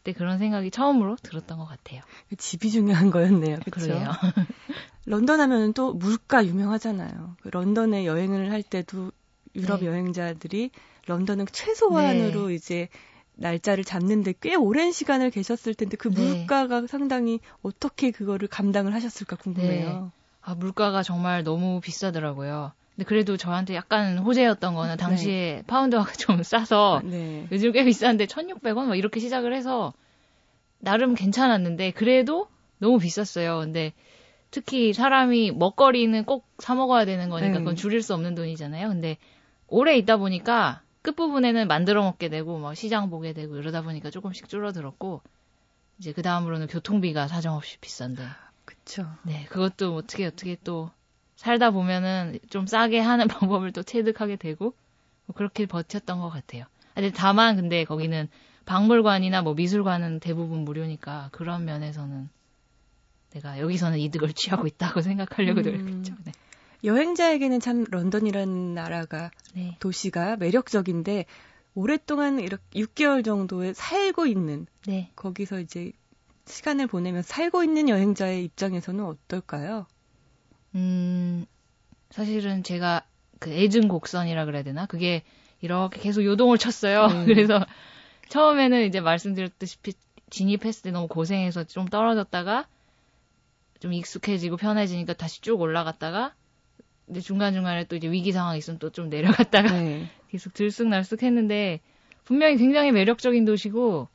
그때 0.00 0.12
그런 0.12 0.38
생각이 0.38 0.70
처음으로 0.70 1.16
들었던 1.16 1.58
것 1.58 1.66
같아요. 1.66 2.00
집이 2.36 2.70
중요한 2.70 3.10
거였네요. 3.10 3.58
그렇죠? 3.70 4.02
런던 5.04 5.40
하면은 5.40 5.72
또 5.72 5.92
물가 5.92 6.44
유명하잖아요. 6.44 7.36
그 7.42 7.48
런던에 7.48 8.06
여행을 8.06 8.50
할 8.50 8.62
때도 8.62 9.12
유럽 9.54 9.80
네. 9.80 9.86
여행자들이 9.86 10.70
런던은 11.06 11.46
최소한으로 11.52 12.48
네. 12.48 12.54
이제 12.54 12.88
날짜를 13.34 13.84
잡는데 13.84 14.34
꽤 14.40 14.54
오랜 14.54 14.92
시간을 14.92 15.30
계셨을 15.30 15.74
텐데 15.74 15.96
그 15.96 16.08
네. 16.08 16.14
물가가 16.14 16.86
상당히 16.86 17.40
어떻게 17.62 18.10
그거를 18.10 18.48
감당을 18.48 18.94
하셨을까 18.94 19.36
궁금해요. 19.36 20.12
아, 20.42 20.54
물가가 20.54 21.02
정말 21.02 21.42
너무 21.42 21.80
비싸더라고요. 21.80 22.72
근데 23.00 23.08
그래도 23.08 23.38
저한테 23.38 23.74
약간 23.74 24.18
호재였던 24.18 24.74
거는 24.74 24.98
당시에 24.98 25.62
파운드가 25.66 26.04
좀 26.20 26.42
싸서 26.42 27.00
네. 27.02 27.48
요즘 27.50 27.72
꽤 27.72 27.82
비싼데 27.82 28.26
1,600원 28.26 28.88
막 28.88 28.94
이렇게 28.94 29.20
시작을 29.20 29.54
해서 29.54 29.94
나름 30.80 31.14
괜찮았는데 31.14 31.92
그래도 31.92 32.48
너무 32.78 32.98
비쌌어요. 32.98 33.60
근데 33.60 33.94
특히 34.50 34.92
사람이 34.92 35.52
먹거리는 35.52 36.24
꼭 36.26 36.44
사 36.58 36.74
먹어야 36.74 37.06
되는 37.06 37.30
거니까 37.30 37.52
네. 37.52 37.58
그건 37.60 37.74
줄일 37.74 38.02
수 38.02 38.12
없는 38.12 38.34
돈이잖아요. 38.34 38.88
근데 38.88 39.16
오래 39.66 39.96
있다 39.96 40.18
보니까 40.18 40.82
끝부분에는 41.00 41.68
만들어 41.68 42.02
먹게 42.02 42.28
되고 42.28 42.58
막 42.58 42.74
시장 42.74 43.08
보게 43.08 43.32
되고 43.32 43.56
이러다 43.56 43.80
보니까 43.80 44.10
조금씩 44.10 44.46
줄어들었고 44.46 45.22
이제 45.98 46.12
그 46.12 46.20
다음으로는 46.20 46.66
교통비가 46.66 47.28
사정없이 47.28 47.78
비싼데 47.78 48.24
그쵸. 48.66 49.06
네, 49.22 49.46
그것도 49.48 49.96
어떻게 49.96 50.26
어떻게 50.26 50.58
또 50.62 50.90
살다 51.40 51.70
보면은 51.70 52.38
좀 52.50 52.66
싸게 52.66 53.00
하는 53.00 53.26
방법을 53.56 53.72
또 53.72 53.82
체득하게 53.82 54.36
되고 54.36 54.74
뭐 55.24 55.34
그렇게 55.34 55.64
버텼던 55.64 56.20
것 56.20 56.28
같아요. 56.28 56.64
아, 56.90 57.00
근데 57.00 57.10
다만 57.12 57.56
근데 57.56 57.84
거기는 57.84 58.28
박물관이나 58.66 59.40
뭐 59.40 59.54
미술관은 59.54 60.20
대부분 60.20 60.66
무료니까 60.66 61.30
그런 61.32 61.64
면에서는 61.64 62.28
내가 63.30 63.58
여기서는 63.58 63.98
이득을 63.98 64.32
취하고 64.36 64.66
있다고 64.66 65.00
생각하려고 65.00 65.60
음. 65.60 65.64
노력했죠. 65.64 66.14
네. 66.24 66.32
여행자에게는 66.84 67.60
참 67.60 67.86
런던이라는 67.90 68.74
나라가 68.74 69.30
네. 69.54 69.78
도시가 69.80 70.36
매력적인데 70.36 71.24
오랫동안 71.74 72.38
이렇게 72.38 72.62
6개월 72.74 73.24
정도에 73.24 73.72
살고 73.72 74.26
있는 74.26 74.66
네. 74.86 75.10
거기서 75.16 75.60
이제 75.60 75.92
시간을 76.44 76.86
보내면 76.86 77.22
살고 77.22 77.64
있는 77.64 77.88
여행자의 77.88 78.44
입장에서는 78.44 79.02
어떨까요? 79.04 79.86
음, 80.74 81.44
사실은 82.10 82.62
제가 82.62 83.04
그 83.38 83.50
애증 83.52 83.88
곡선이라 83.88 84.44
그래야 84.44 84.62
되나? 84.62 84.86
그게 84.86 85.22
이렇게 85.60 86.00
계속 86.00 86.24
요동을 86.24 86.58
쳤어요. 86.58 87.06
음. 87.06 87.24
그래서 87.26 87.64
처음에는 88.28 88.86
이제 88.86 89.00
말씀드렸듯이 89.00 89.78
진입했을 90.30 90.82
때 90.82 90.90
너무 90.90 91.08
고생해서 91.08 91.64
좀 91.64 91.88
떨어졌다가 91.88 92.66
좀 93.80 93.92
익숙해지고 93.92 94.56
편해지니까 94.56 95.14
다시 95.14 95.40
쭉 95.40 95.60
올라갔다가 95.60 96.34
근데 97.06 97.20
중간중간에 97.20 97.84
또 97.84 97.96
이제 97.96 98.08
위기 98.10 98.30
상황이 98.30 98.58
있으면 98.58 98.78
또 98.78 98.90
좀 98.90 99.08
내려갔다가 99.08 99.72
네. 99.72 100.06
계속 100.30 100.54
들쑥날쑥 100.54 101.22
했는데 101.24 101.80
분명히 102.24 102.56
굉장히 102.56 102.92
매력적인 102.92 103.44
도시고 103.44 104.06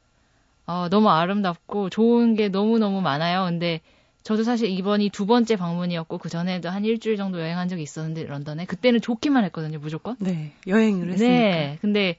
어, 0.67 0.87
너무 0.89 1.09
아름답고 1.09 1.89
좋은 1.89 2.35
게 2.35 2.47
너무너무 2.47 3.01
많아요. 3.01 3.45
근데 3.45 3.81
저도 4.25 4.41
사실 4.41 4.71
이번이 4.71 5.09
두 5.09 5.27
번째 5.27 5.55
방문이었고 5.55 6.17
그 6.17 6.29
전에도 6.29 6.69
한 6.69 6.83
일주일 6.83 7.15
정도 7.15 7.39
여행한 7.39 7.67
적이 7.67 7.83
있었는데 7.83 8.25
런던에 8.25 8.65
그때는 8.65 8.99
좋기만 8.99 9.43
했거든요, 9.45 9.77
무조건. 9.77 10.15
네. 10.19 10.51
여행을 10.65 11.13
했으니까. 11.13 11.27
네. 11.27 11.77
근데 11.79 12.17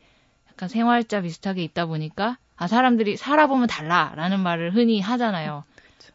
약간 0.49 0.69
생활자 0.69 1.21
비슷하게 1.21 1.65
있다 1.65 1.87
보니까 1.87 2.39
아 2.55 2.69
사람들이 2.69 3.17
살아보면 3.17 3.67
달라라는 3.67 4.39
말을 4.39 4.73
흔히 4.73 5.01
하잖아요. 5.01 5.65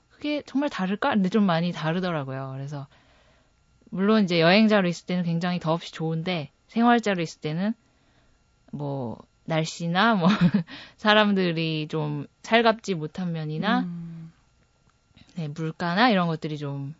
그게 0.09 0.41
정말 0.45 0.69
다를까? 0.69 1.09
근데 1.09 1.27
좀 1.27 1.43
많이 1.43 1.73
다르더라고요. 1.73 2.53
그래서 2.55 2.87
물론 3.89 4.23
이제 4.23 4.39
여행자로 4.39 4.87
있을 4.87 5.05
때는 5.07 5.25
굉장히 5.25 5.59
더없이 5.59 5.91
좋은데 5.91 6.51
생활자로 6.69 7.21
있을 7.21 7.41
때는 7.41 7.73
뭐 8.71 9.17
날씨나 9.43 10.15
뭐 10.15 10.29
사람들이 10.95 11.89
좀 11.89 12.27
살갑지 12.43 12.95
못한 12.95 13.33
면이나 13.33 13.81
음, 13.81 14.20
네, 15.35 15.47
물가나 15.47 16.09
이런 16.09 16.27
것들이 16.27 16.57
좀 16.57 16.93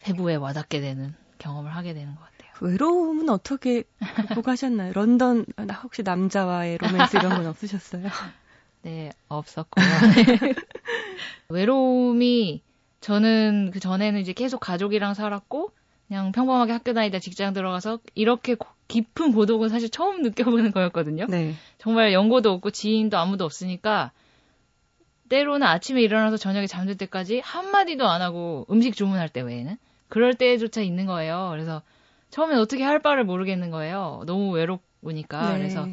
세부에 0.00 0.36
와닿게 0.36 0.80
되는 0.80 1.14
경험을 1.38 1.74
하게 1.74 1.94
되는 1.94 2.14
것 2.14 2.20
같아요. 2.22 2.50
외로움은 2.60 3.28
어떻게 3.30 3.84
극복하셨나요? 4.16 4.92
런던 4.92 5.46
나 5.56 5.74
혹시 5.74 6.02
남자와의 6.02 6.78
로맨스 6.78 7.16
이런 7.16 7.36
건 7.36 7.46
없으셨어요? 7.46 8.08
네, 8.82 9.10
없었고요. 9.28 9.86
외로움이 11.48 12.62
저는 13.00 13.70
그 13.72 13.80
전에는 13.80 14.20
이제 14.20 14.32
계속 14.32 14.58
가족이랑 14.58 15.14
살았고 15.14 15.70
그냥 16.08 16.32
평범하게 16.32 16.72
학교 16.72 16.92
다니다 16.94 17.18
직장 17.18 17.52
들어가서 17.52 18.00
이렇게 18.14 18.54
고- 18.54 18.68
깊은 18.88 19.32
고독은 19.32 19.68
사실 19.68 19.88
처음 19.90 20.22
느껴보는 20.22 20.72
거였거든요. 20.72 21.26
네. 21.28 21.54
정말 21.76 22.12
연고도 22.12 22.50
없고 22.52 22.70
지인도 22.70 23.18
아무도 23.18 23.44
없으니까 23.44 24.12
때로는 25.28 25.66
아침에 25.66 26.02
일어나서 26.02 26.36
저녁에 26.36 26.66
잠들 26.66 26.96
때까지 26.96 27.40
한마디도 27.44 28.06
안 28.08 28.22
하고 28.22 28.66
음식 28.70 28.94
주문할 28.96 29.28
때 29.28 29.40
외에는 29.40 29.76
그럴 30.08 30.34
때조차 30.34 30.80
있는 30.80 31.06
거예요. 31.06 31.48
그래서 31.50 31.82
처음엔 32.30 32.58
어떻게 32.58 32.82
할 32.84 32.98
바를 33.00 33.24
모르겠는 33.24 33.70
거예요. 33.70 34.22
너무 34.26 34.50
외롭으니까. 34.52 35.52
네. 35.52 35.58
그래서 35.58 35.86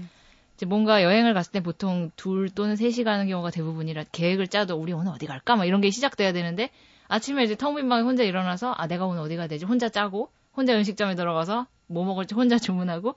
이제 0.55 0.65
뭔가 0.65 1.03
여행을 1.03 1.33
갔을 1.33 1.51
때 1.51 1.61
보통 1.61 2.11
둘 2.15 2.49
또는 2.49 2.75
셋이 2.75 3.03
가는 3.03 3.27
경우가 3.27 3.51
대부분이라 3.51 4.05
계획을 4.11 4.47
짜도 4.47 4.75
우리 4.77 4.93
오늘 4.93 5.11
어디 5.11 5.25
갈까? 5.25 5.55
막 5.55 5.65
이런 5.65 5.81
게 5.81 5.89
시작돼야 5.91 6.31
되는데 6.31 6.69
아침에 7.07 7.43
이제 7.43 7.55
텅 7.55 7.75
빈 7.75 7.89
방에 7.89 8.03
혼자 8.03 8.23
일어나서 8.23 8.73
아 8.77 8.87
내가 8.87 9.05
오늘 9.05 9.21
어디 9.21 9.35
가야 9.35 9.47
되지? 9.47 9.65
혼자 9.65 9.89
짜고 9.89 10.29
혼자 10.55 10.73
음식점에 10.75 11.15
들어가서 11.15 11.67
뭐 11.87 12.05
먹을지 12.05 12.35
혼자 12.35 12.57
주문하고 12.59 13.15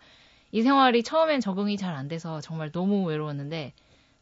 이 0.51 0.63
생활이 0.63 1.03
처음엔 1.03 1.41
적응이 1.41 1.77
잘 1.77 1.95
안 1.95 2.09
돼서 2.09 2.41
정말 2.41 2.71
너무 2.73 3.05
외로웠는데 3.05 3.73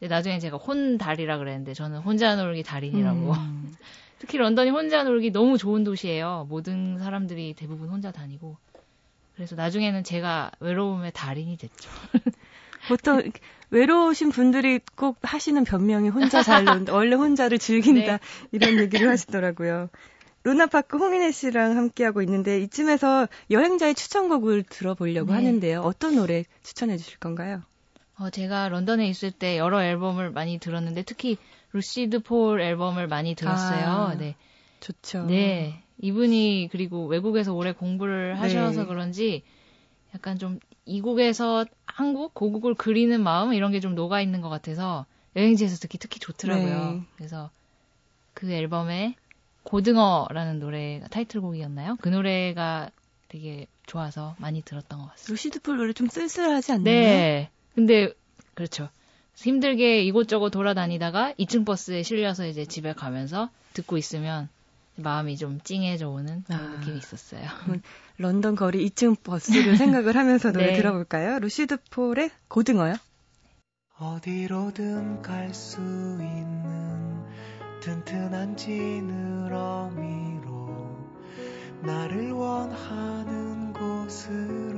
나중에 0.01 0.39
제가 0.39 0.57
혼달이라 0.59 1.39
그랬는데 1.39 1.75
저는 1.75 1.99
혼자 2.01 2.37
놀기 2.37 2.63
달인이라고 2.63 3.33
음. 3.33 3.75
특히 4.19 4.39
런던이 4.39 4.71
혼자 4.71 5.03
놀기 5.05 5.31
너무 5.31 5.59
좋은 5.59 5.85
도시예요. 5.85 6.47
모든 6.49 6.99
사람들이 6.99 7.55
대부분 7.55 7.89
혼자 7.89 8.11
다니고 8.11 8.57
그래서 9.35 9.55
나중에는 9.55 10.05
제가 10.05 10.51
외로움의 10.61 11.13
달인이 11.15 11.57
됐죠. 11.57 11.91
보통 12.89 13.23
외로우신 13.71 14.31
분들이 14.31 14.81
꼭 14.95 15.19
하시는 15.23 15.63
변명이 15.65 16.09
혼자 16.09 16.43
잘 16.43 16.65
논다. 16.65 16.95
원래 16.95 17.17
혼자를 17.17 17.59
즐긴다. 17.59 18.13
네. 18.13 18.19
이런 18.53 18.79
얘기를 18.79 19.09
하시더라고요. 19.09 19.89
루나파크 20.45 20.97
홍인혜 20.97 21.33
씨랑 21.33 21.77
함께하고 21.77 22.23
있는데 22.23 22.61
이쯤에서 22.61 23.27
여행자의 23.51 23.95
추천곡을 23.97 24.63
들어보려고 24.63 25.33
네. 25.33 25.35
하는데요. 25.35 25.81
어떤 25.81 26.15
노래 26.15 26.45
추천해 26.63 26.97
주실 26.97 27.19
건가요? 27.19 27.63
어, 28.19 28.31
제가 28.31 28.69
런던에 28.69 29.07
있을 29.09 29.31
때 29.31 29.59
여러 29.59 29.83
앨범을 29.83 30.31
많이 30.31 30.59
들었는데 30.59 31.03
특히 31.03 31.37
루시드 31.73 32.21
폴 32.21 32.61
앨범을 32.61 33.09
많이 33.09 33.35
들었어요. 33.35 33.87
아. 33.87 34.15
네. 34.17 34.35
좋죠. 34.81 35.25
네. 35.25 35.83
이분이 36.01 36.69
그리고 36.73 37.07
외국에서 37.07 37.53
오래 37.55 37.73
공부를 37.73 38.39
하셔서 38.41 38.83
네. 38.83 38.87
그런지 38.87 39.43
약간 40.15 40.39
좀 40.39 40.61
이국에서 40.85 41.67
한국 41.87 42.33
고국을 42.35 42.75
그리는 42.75 43.23
마음 43.23 43.53
이런 43.53 43.73
게 43.73 43.81
좀 43.81 43.95
녹아 43.95 44.21
있는 44.21 44.41
것 44.41 44.49
같아서 44.49 45.05
여행지에서 45.35 45.77
듣기 45.77 45.99
특히 45.99 46.19
좋더라고요. 46.21 46.93
네. 46.93 47.03
그래서 47.17 47.51
그 48.33 48.51
앨범에 48.51 49.15
고등어라는 49.65 50.61
노래가 50.61 51.09
타이틀곡이었나요? 51.09 51.97
그 52.01 52.09
노래가 52.09 52.91
되게 53.29 53.67
좋아서 53.87 54.37
많이 54.39 54.63
들었던 54.63 55.01
것 55.01 55.07
같습니다. 55.11 55.33
루시드 55.33 55.61
폴 55.61 55.77
노래 55.79 55.93
좀 55.93 56.09
쓸쓸하지 56.09 56.73
않나요? 56.73 56.85
네. 56.85 57.51
근데 57.77 58.13
그렇죠. 58.55 58.89
힘들게 59.37 60.03
이곳저곳 60.03 60.49
돌아다니다가 60.51 61.35
2층 61.39 61.65
버스에 61.67 62.03
실려서 62.03 62.47
이제 62.47 62.65
집에 62.65 62.95
가면서 62.95 63.51
듣고 63.75 63.99
있으면 63.99 64.49
마음이 64.97 65.37
좀 65.37 65.61
찡해져 65.63 66.09
오는 66.09 66.43
아. 66.49 66.79
느낌이 66.79 66.97
있었어요. 66.97 67.43
런던 68.17 68.57
거리 68.57 68.89
2층 68.89 69.23
버스를 69.23 69.77
생각을 69.77 70.17
하면서 70.17 70.51
노래 70.53 70.69
네. 70.69 70.73
들어볼까요? 70.73 71.39
루시드 71.39 71.77
폴의 71.91 72.31
고등어요? 72.49 72.95
어디로든 73.99 75.21
갈 75.23 75.53
수 75.53 75.81
있는 75.81 77.23
튼튼한 77.81 78.57
지느러미로 78.57 80.47
나를 81.83 82.33
원하는 82.33 83.73
곳으로 83.75 84.76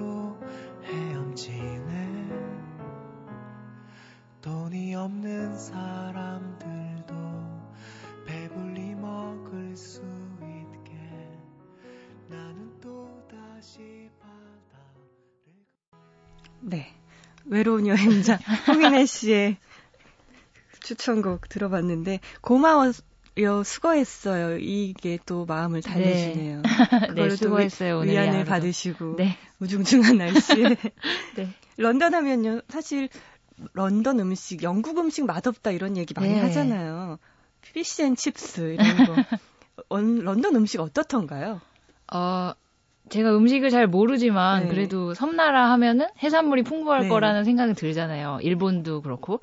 없는 5.09 5.57
사람들도 5.57 7.15
배불리 8.27 8.95
먹을 8.95 9.75
수 9.75 10.03
있게 10.43 10.93
나는 12.29 12.79
또 12.83 13.09
다시 13.31 14.11
바다를 14.21 15.65
네. 16.61 16.95
외로운 17.47 17.87
여행자 17.87 18.37
홍인혜 18.69 19.07
씨의 19.07 19.57
추천곡 20.81 21.49
들어봤는데 21.49 22.21
고마워를 22.43 22.93
여 23.41 23.63
수고했어요. 23.65 24.59
이게 24.59 25.19
또 25.25 25.47
마음을 25.47 25.81
달래주네요. 25.81 26.63
네, 27.15 27.31
수고했어요. 27.31 28.01
오늘 28.01 28.13
위안을 28.13 28.33
하루도. 28.35 28.51
받으시고 28.51 29.17
네. 29.17 29.39
우중충한 29.61 30.19
날씨에 30.19 30.77
네. 31.37 31.49
런던 31.79 32.15
하면요 32.15 32.61
사실 32.69 33.09
런던 33.75 34.21
음식, 34.21 34.63
영국 34.63 34.99
음식 34.99 35.25
맛없다 35.27 35.71
이런 35.71 35.97
얘기 35.97 36.15
많이 36.15 36.35
네. 36.35 36.41
하잖아요. 36.41 37.19
피시앤칩스 37.63 38.75
이런 38.75 39.05
거. 39.07 39.17
원- 39.89 40.19
런던 40.21 40.57
음식 40.57 40.81
어떻던가요? 40.81 41.61
어, 42.13 42.53
제가 43.09 43.37
음식을 43.37 43.71
잘 43.71 43.87
모르지만 43.87 44.65
네. 44.65 44.69
그래도 44.69 45.15
섬나라 45.15 45.71
하면은 45.73 46.09
해산물이 46.23 46.63
풍부할 46.65 47.03
네. 47.03 47.09
거라는 47.09 47.45
생각이 47.45 47.75
들잖아요. 47.75 48.41
일본도 48.43 49.03
그렇고. 49.03 49.41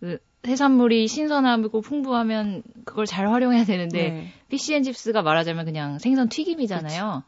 그 0.00 0.18
해산물이 0.46 1.08
신선하고 1.08 1.80
풍부하면 1.80 2.62
그걸 2.84 3.06
잘 3.06 3.28
활용해야 3.28 3.64
되는데 3.64 4.10
네. 4.10 4.28
피시앤칩스가 4.48 5.22
말하자면 5.22 5.64
그냥 5.64 5.98
생선 5.98 6.28
튀김이잖아요. 6.28 7.22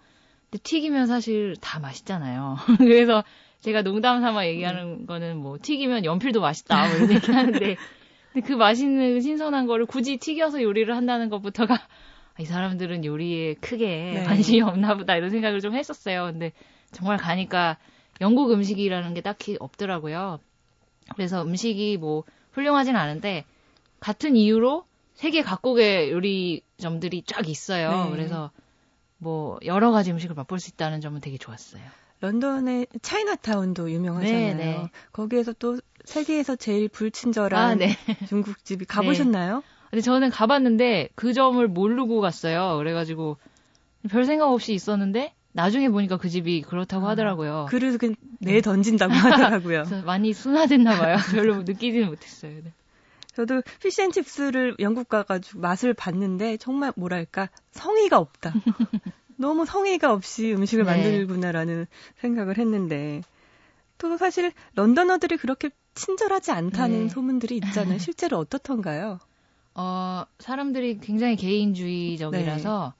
근데 0.50 0.62
튀기면 0.62 1.06
사실 1.06 1.56
다 1.60 1.78
맛있잖아요. 1.80 2.56
그래서 2.78 3.24
제가 3.60 3.82
농담 3.82 4.20
삼아 4.20 4.46
얘기하는 4.46 5.06
거는 5.06 5.36
뭐 5.36 5.58
튀기면 5.60 6.04
연필도 6.04 6.40
맛있다 6.40 6.86
뭐 6.88 6.96
이런 6.96 7.10
얘기 7.10 7.30
하는데 7.30 7.76
근데 8.32 8.46
그 8.46 8.52
맛있는 8.52 9.20
신선한 9.20 9.66
거를 9.66 9.86
굳이 9.86 10.18
튀겨서 10.18 10.62
요리를 10.62 10.94
한다는 10.94 11.28
것부터가 11.28 11.74
아, 11.74 12.40
이 12.42 12.44
사람들은 12.44 13.04
요리에 13.04 13.54
크게 13.54 13.86
네. 13.86 14.22
관심이 14.24 14.60
없나 14.62 14.96
보다 14.96 15.16
이런 15.16 15.30
생각을 15.30 15.60
좀 15.60 15.74
했었어요. 15.74 16.24
근데 16.24 16.52
정말 16.92 17.16
가니까 17.16 17.78
영국 18.20 18.52
음식이라는 18.52 19.14
게 19.14 19.20
딱히 19.20 19.56
없더라고요. 19.58 20.38
그래서 21.14 21.42
음식이 21.42 21.96
뭐 21.96 22.24
훌륭하진 22.52 22.96
않은데 22.96 23.44
같은 24.00 24.36
이유로 24.36 24.84
세계 25.14 25.42
각국의 25.42 26.12
요리점들이 26.12 27.22
쫙 27.26 27.48
있어요. 27.48 27.90
네. 27.90 28.10
그래서 28.10 28.52
뭐 29.16 29.58
여러 29.64 29.90
가지 29.90 30.12
음식을 30.12 30.36
맛볼 30.36 30.60
수 30.60 30.70
있다는 30.70 31.00
점은 31.00 31.20
되게 31.20 31.38
좋았어요. 31.38 31.82
런던의 32.20 32.86
차이나타운도 33.00 33.90
유명하잖아요. 33.90 34.56
네, 34.56 34.64
네. 34.64 34.90
거기에서 35.12 35.52
또 35.58 35.78
세계에서 36.04 36.56
제일 36.56 36.88
불친절한 36.88 37.70
아, 37.70 37.74
네. 37.74 37.96
중국집이 38.28 38.86
가보셨나요? 38.86 39.62
근데 39.90 40.00
저는 40.02 40.30
가봤는데 40.30 41.10
그 41.14 41.32
점을 41.32 41.66
모르고 41.66 42.20
갔어요. 42.20 42.76
그래가지고 42.78 43.36
별 44.10 44.24
생각 44.24 44.50
없이 44.50 44.74
있었는데 44.74 45.32
나중에 45.52 45.88
보니까 45.88 46.18
그 46.18 46.28
집이 46.28 46.62
그렇다고 46.62 47.06
아, 47.06 47.10
하더라고요. 47.10 47.66
그릇을 47.68 47.98
그냥 47.98 48.16
내 48.40 48.60
던진다고 48.60 49.12
하더라고요. 49.14 49.84
그래서 49.84 50.02
많이 50.04 50.32
순화됐나 50.32 50.98
봐요. 50.98 51.16
별로 51.32 51.62
느끼지는 51.62 52.08
못했어요. 52.08 52.52
네. 52.62 52.72
저도 53.34 53.62
피시앤칩스를 53.80 54.76
영국 54.80 55.08
가가지고 55.08 55.60
맛을 55.60 55.94
봤는데 55.94 56.56
정말 56.56 56.92
뭐랄까 56.96 57.48
성의가 57.70 58.18
없다. 58.18 58.52
너무 59.38 59.64
성의가 59.64 60.12
없이 60.12 60.52
음식을 60.52 60.84
네. 60.84 60.90
만들구나라는 60.92 61.86
생각을 62.16 62.58
했는데 62.58 63.22
또 63.98 64.16
사실 64.16 64.52
런던어들이 64.74 65.36
그렇게 65.36 65.70
친절하지 65.94 66.50
않다는 66.52 67.04
네. 67.04 67.08
소문들이 67.08 67.56
있잖아요. 67.56 67.98
실제로 67.98 68.38
어떻던가요? 68.38 69.18
어, 69.74 70.24
사람들이 70.38 70.98
굉장히 71.00 71.36
개인주의적이라서 71.36 72.94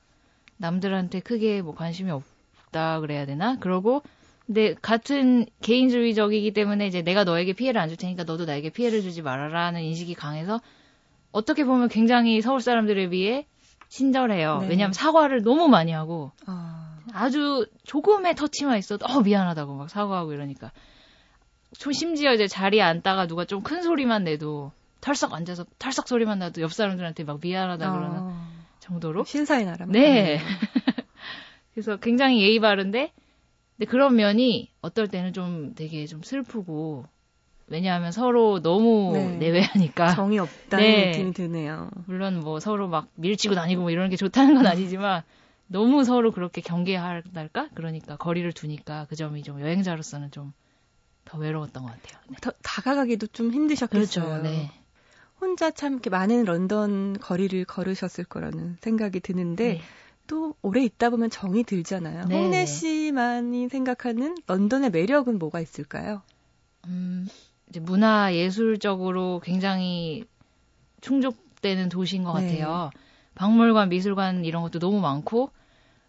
남들한테 0.57 1.21
크게 1.21 1.63
뭐 1.63 1.75
관심이 1.75 2.11
없다 2.11 3.01
그래야 3.01 3.27
되나? 3.27 3.57
그러고 3.59 4.03
근데 4.47 4.75
같은 4.81 5.45
개인주의적이기 5.61 6.53
때문에 6.53 6.87
이제 6.87 7.03
내가 7.03 7.25
너에게 7.25 7.53
피해를 7.53 7.81
안 7.81 7.89
줄 7.89 7.97
테니까 7.97 8.25
너도 8.25 8.45
나에게 8.45 8.71
피해를 8.71 9.03
주지 9.03 9.23
말아라는 9.23 9.83
인식이 9.83 10.15
강해서 10.15 10.61
어떻게 11.33 11.65
보면 11.65 11.89
굉장히 11.89 12.41
서울 12.41 12.61
사람들에 12.61 13.11
비해 13.11 13.47
친절해요. 13.89 14.59
네. 14.61 14.69
왜냐하면 14.69 14.93
사과를 14.93 15.43
너무 15.43 15.69
많이 15.69 15.93
하고 15.93 16.33
아, 16.47 16.99
아주 17.13 17.67
조금의 17.85 18.35
터치만 18.35 18.79
있어도 18.79 19.07
어 19.07 19.21
미안하다고 19.21 19.75
막 19.75 19.91
사과하고 19.91 20.33
이러니까 20.33 20.73
좀 21.79 21.93
심지어 21.93 22.33
이제 22.33 22.47
자리에 22.47 22.83
앉다가 22.83 23.27
누가 23.27 23.45
좀 23.45 23.63
큰 23.63 23.83
소리만 23.83 24.25
내도 24.25 24.73
털썩 25.01 25.33
앉아서 25.33 25.65
털썩 25.79 26.09
소리만 26.09 26.39
나도 26.39 26.61
옆 26.61 26.73
사람들한테 26.73 27.25
막 27.25 27.39
미안하다 27.41 27.93
그러는 27.93 28.19
아, 28.21 28.49
정도로 28.81 29.25
신사의 29.25 29.65
나라. 29.65 29.87
네. 29.87 30.41
그래서 31.73 31.97
굉장히 31.97 32.43
예의 32.43 32.59
바른데 32.61 33.13
근데 33.77 33.91
그런 33.91 34.17
면이 34.17 34.71
어떨 34.83 35.07
때는 35.09 35.33
좀 35.33 35.75
되게 35.77 36.07
좀 36.07 36.23
슬프고 36.23 37.07
왜냐하면 37.69 38.13
서로 38.13 38.61
너무 38.61 39.13
네. 39.15 39.37
내외하니까 39.37 40.15
정이 40.15 40.39
없다는 40.39 40.85
네. 40.85 41.07
느낌이 41.11 41.33
드네요. 41.33 41.91
물론 42.07 42.41
뭐 42.41 42.61
서로 42.61 42.89
막 42.89 43.09
밀치고 43.15 43.55
다니고 43.55 43.83
뭐 43.83 43.91
이런 43.91 44.11
게 44.11 44.17
좋다는 44.17 44.55
건 44.55 44.67
아니지만 44.67 45.23
너무 45.67 46.05
서로 46.05 46.33
그렇게 46.33 46.61
경계할까? 46.61 47.69
그러니까 47.75 48.17
거리를 48.17 48.51
두니까 48.53 49.07
그 49.09 49.17
점이 49.17 49.43
좀 49.43 49.61
여행자로서는 49.61 50.31
좀 50.31 50.53
더 51.29 51.37
외로웠던 51.39 51.83
것 51.83 51.91
같아요. 51.91 52.21
네. 52.29 52.37
더 52.41 52.51
다가가기도 52.63 53.29
좀 53.29 53.53
힘드셨겠어요. 53.53 54.25
그렇죠. 54.25 54.43
네. 54.43 54.71
혼자 55.41 55.71
참 55.71 55.93
이렇게 55.93 56.11
많은 56.11 56.45
런던 56.45 57.19
거리를 57.21 57.65
걸으셨을 57.67 58.25
거라는 58.25 58.77
생각이 58.81 59.21
드는데 59.21 59.75
네. 59.75 59.81
또 60.27 60.55
오래 60.63 60.83
있다 60.83 61.11
보면 61.11 61.31
정이 61.31 61.65
들잖아요. 61.65 62.25
네, 62.27 62.35
홍래 62.35 62.59
네. 62.61 62.67
씨만이 62.67 63.69
생각하는 63.69 64.37
런던의 64.47 64.91
매력은 64.91 65.39
뭐가 65.39 65.61
있을까요? 65.61 66.23
음, 66.87 67.29
문화 67.81 68.35
예술적으로 68.35 69.41
굉장히 69.45 70.25
충족되는 71.01 71.89
도시인 71.89 72.25
것 72.25 72.33
네. 72.41 72.47
같아요. 72.59 72.91
박물관, 73.35 73.89
미술관 73.91 74.45
이런 74.45 74.63
것도 74.63 74.79
너무 74.79 75.01
많고 75.01 75.51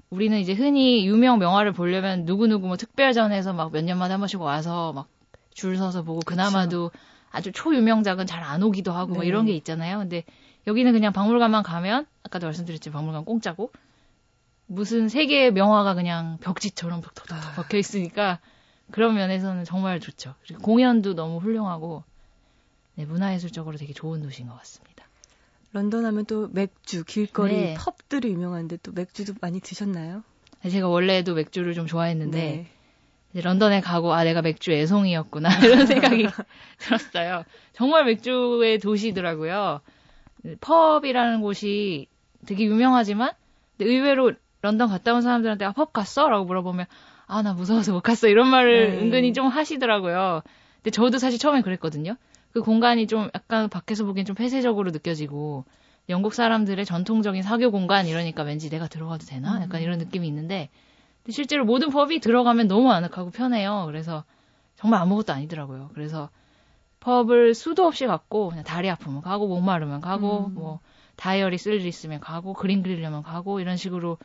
우리는 0.09 0.37
이제 0.39 0.53
흔히 0.53 1.05
유명 1.05 1.37
명화를 1.37 1.71
보려면 1.73 2.25
누구누구 2.25 2.67
뭐 2.67 2.77
특별전에서 2.77 3.53
막 3.53 3.71
몇 3.71 3.83
년마다 3.83 4.13
한 4.15 4.19
번씩 4.21 4.41
와서 4.41 4.93
막 4.93 5.07
줄 5.51 5.75
서서 5.77 6.03
보고 6.03 6.21
그나마도 6.21 6.91
아주 7.31 7.51
초유명작은 7.51 8.25
잘 8.27 8.43
안 8.43 8.63
오기도 8.63 8.93
하고 8.93 9.13
뭐 9.13 9.23
네. 9.23 9.27
이런 9.27 9.45
게 9.45 9.51
있잖아요. 9.53 9.99
근데 9.99 10.23
여기는 10.67 10.93
그냥 10.93 11.11
박물관만 11.11 11.63
가면 11.63 12.05
아까도 12.23 12.47
말씀드렸지 12.47 12.91
박물관 12.91 13.25
공짜고 13.25 13.71
무슨 14.67 15.09
세계의 15.09 15.51
명화가 15.51 15.95
그냥 15.95 16.37
벽지처럼 16.39 17.01
톡톡톡 17.01 17.37
아. 17.37 17.53
박혀 17.55 17.77
있으니까 17.77 18.39
그런 18.91 19.15
면에서는 19.15 19.63
정말 19.65 19.99
좋죠. 19.99 20.35
공연도 20.61 21.13
너무 21.15 21.37
훌륭하고 21.39 22.03
네, 22.95 23.05
문화예술적으로 23.05 23.77
되게 23.77 23.93
좋은 23.93 24.21
도시인 24.21 24.47
것 24.47 24.57
같습니다. 24.57 25.05
런던 25.71 26.05
하면 26.05 26.25
또 26.25 26.47
맥주, 26.51 27.03
길거리, 27.03 27.53
네. 27.55 27.73
펍들이 27.77 28.29
유명한데 28.29 28.77
또 28.77 28.91
맥주도 28.91 29.33
많이 29.39 29.59
드셨나요? 29.59 30.23
제가 30.69 30.87
원래도 30.87 31.35
맥주를 31.35 31.73
좀 31.73 31.85
좋아했는데 31.87 32.65
네. 33.33 33.41
런던에 33.41 33.79
가고 33.79 34.11
아 34.13 34.23
내가 34.23 34.41
맥주 34.41 34.71
애송이었구나 34.71 35.49
이런 35.63 35.85
생각이 35.85 36.27
들었어요. 36.79 37.45
정말 37.73 38.05
맥주의 38.05 38.79
도시더라고요. 38.79 39.81
펍이라는 40.61 41.41
곳이 41.41 42.07
되게 42.47 42.65
유명하지만 42.65 43.31
의외로 43.77 44.33
런던 44.61 44.89
갔다 44.89 45.13
온 45.13 45.21
사람들한테 45.21 45.65
아 45.65 45.71
펍 45.73 45.93
갔어? 45.93 46.27
라고 46.27 46.45
물어보면 46.45 46.85
아 47.29 47.43
나 47.43 47.53
무서워서 47.53 47.93
못 47.93 48.01
갔어 48.01 48.27
이런 48.27 48.47
말을 48.47 48.91
네. 48.95 48.97
은근히 48.97 49.33
좀 49.33 49.47
하시더라고요. 49.47 50.41
근데 50.77 50.89
저도 50.89 51.19
사실 51.19 51.37
처음엔 51.37 51.61
그랬거든요. 51.61 52.15
그 52.51 52.61
공간이 52.61 53.05
좀 53.05 53.29
약간 53.35 53.69
밖에서 53.69 54.03
보기엔 54.03 54.25
좀 54.25 54.35
폐쇄적으로 54.35 54.89
느껴지고 54.89 55.65
영국 56.09 56.33
사람들의 56.33 56.83
전통적인 56.85 57.43
사교 57.43 57.69
공간 57.69 58.07
이러니까 58.07 58.41
왠지 58.41 58.71
내가 58.71 58.87
들어가도 58.87 59.27
되나? 59.27 59.61
약간 59.61 59.81
이런 59.81 59.99
느낌이 59.99 60.27
있는데 60.27 60.69
실제로 61.29 61.65
모든 61.65 61.91
펍이 61.91 62.19
들어가면 62.19 62.67
너무 62.67 62.91
아늑하고 62.91 63.29
편해요. 63.29 63.83
그래서 63.85 64.23
정말 64.75 64.99
아무것도 65.01 65.31
아니더라고요. 65.31 65.91
그래서 65.93 66.29
펍을 67.01 67.53
수도 67.53 67.85
없이 67.85 68.07
갔고 68.07 68.49
그냥 68.49 68.63
다리 68.63 68.89
아프면 68.89 69.21
가고 69.21 69.47
목 69.47 69.61
마르면 69.61 70.01
가고 70.01 70.47
음. 70.47 70.53
뭐 70.55 70.79
다이어리 71.15 71.59
쓸 71.59 71.73
일 71.73 71.85
있으면 71.85 72.19
가고 72.19 72.53
그림 72.53 72.81
그리려면 72.81 73.21
가고 73.21 73.59
이런 73.59 73.77
식으로 73.77 74.17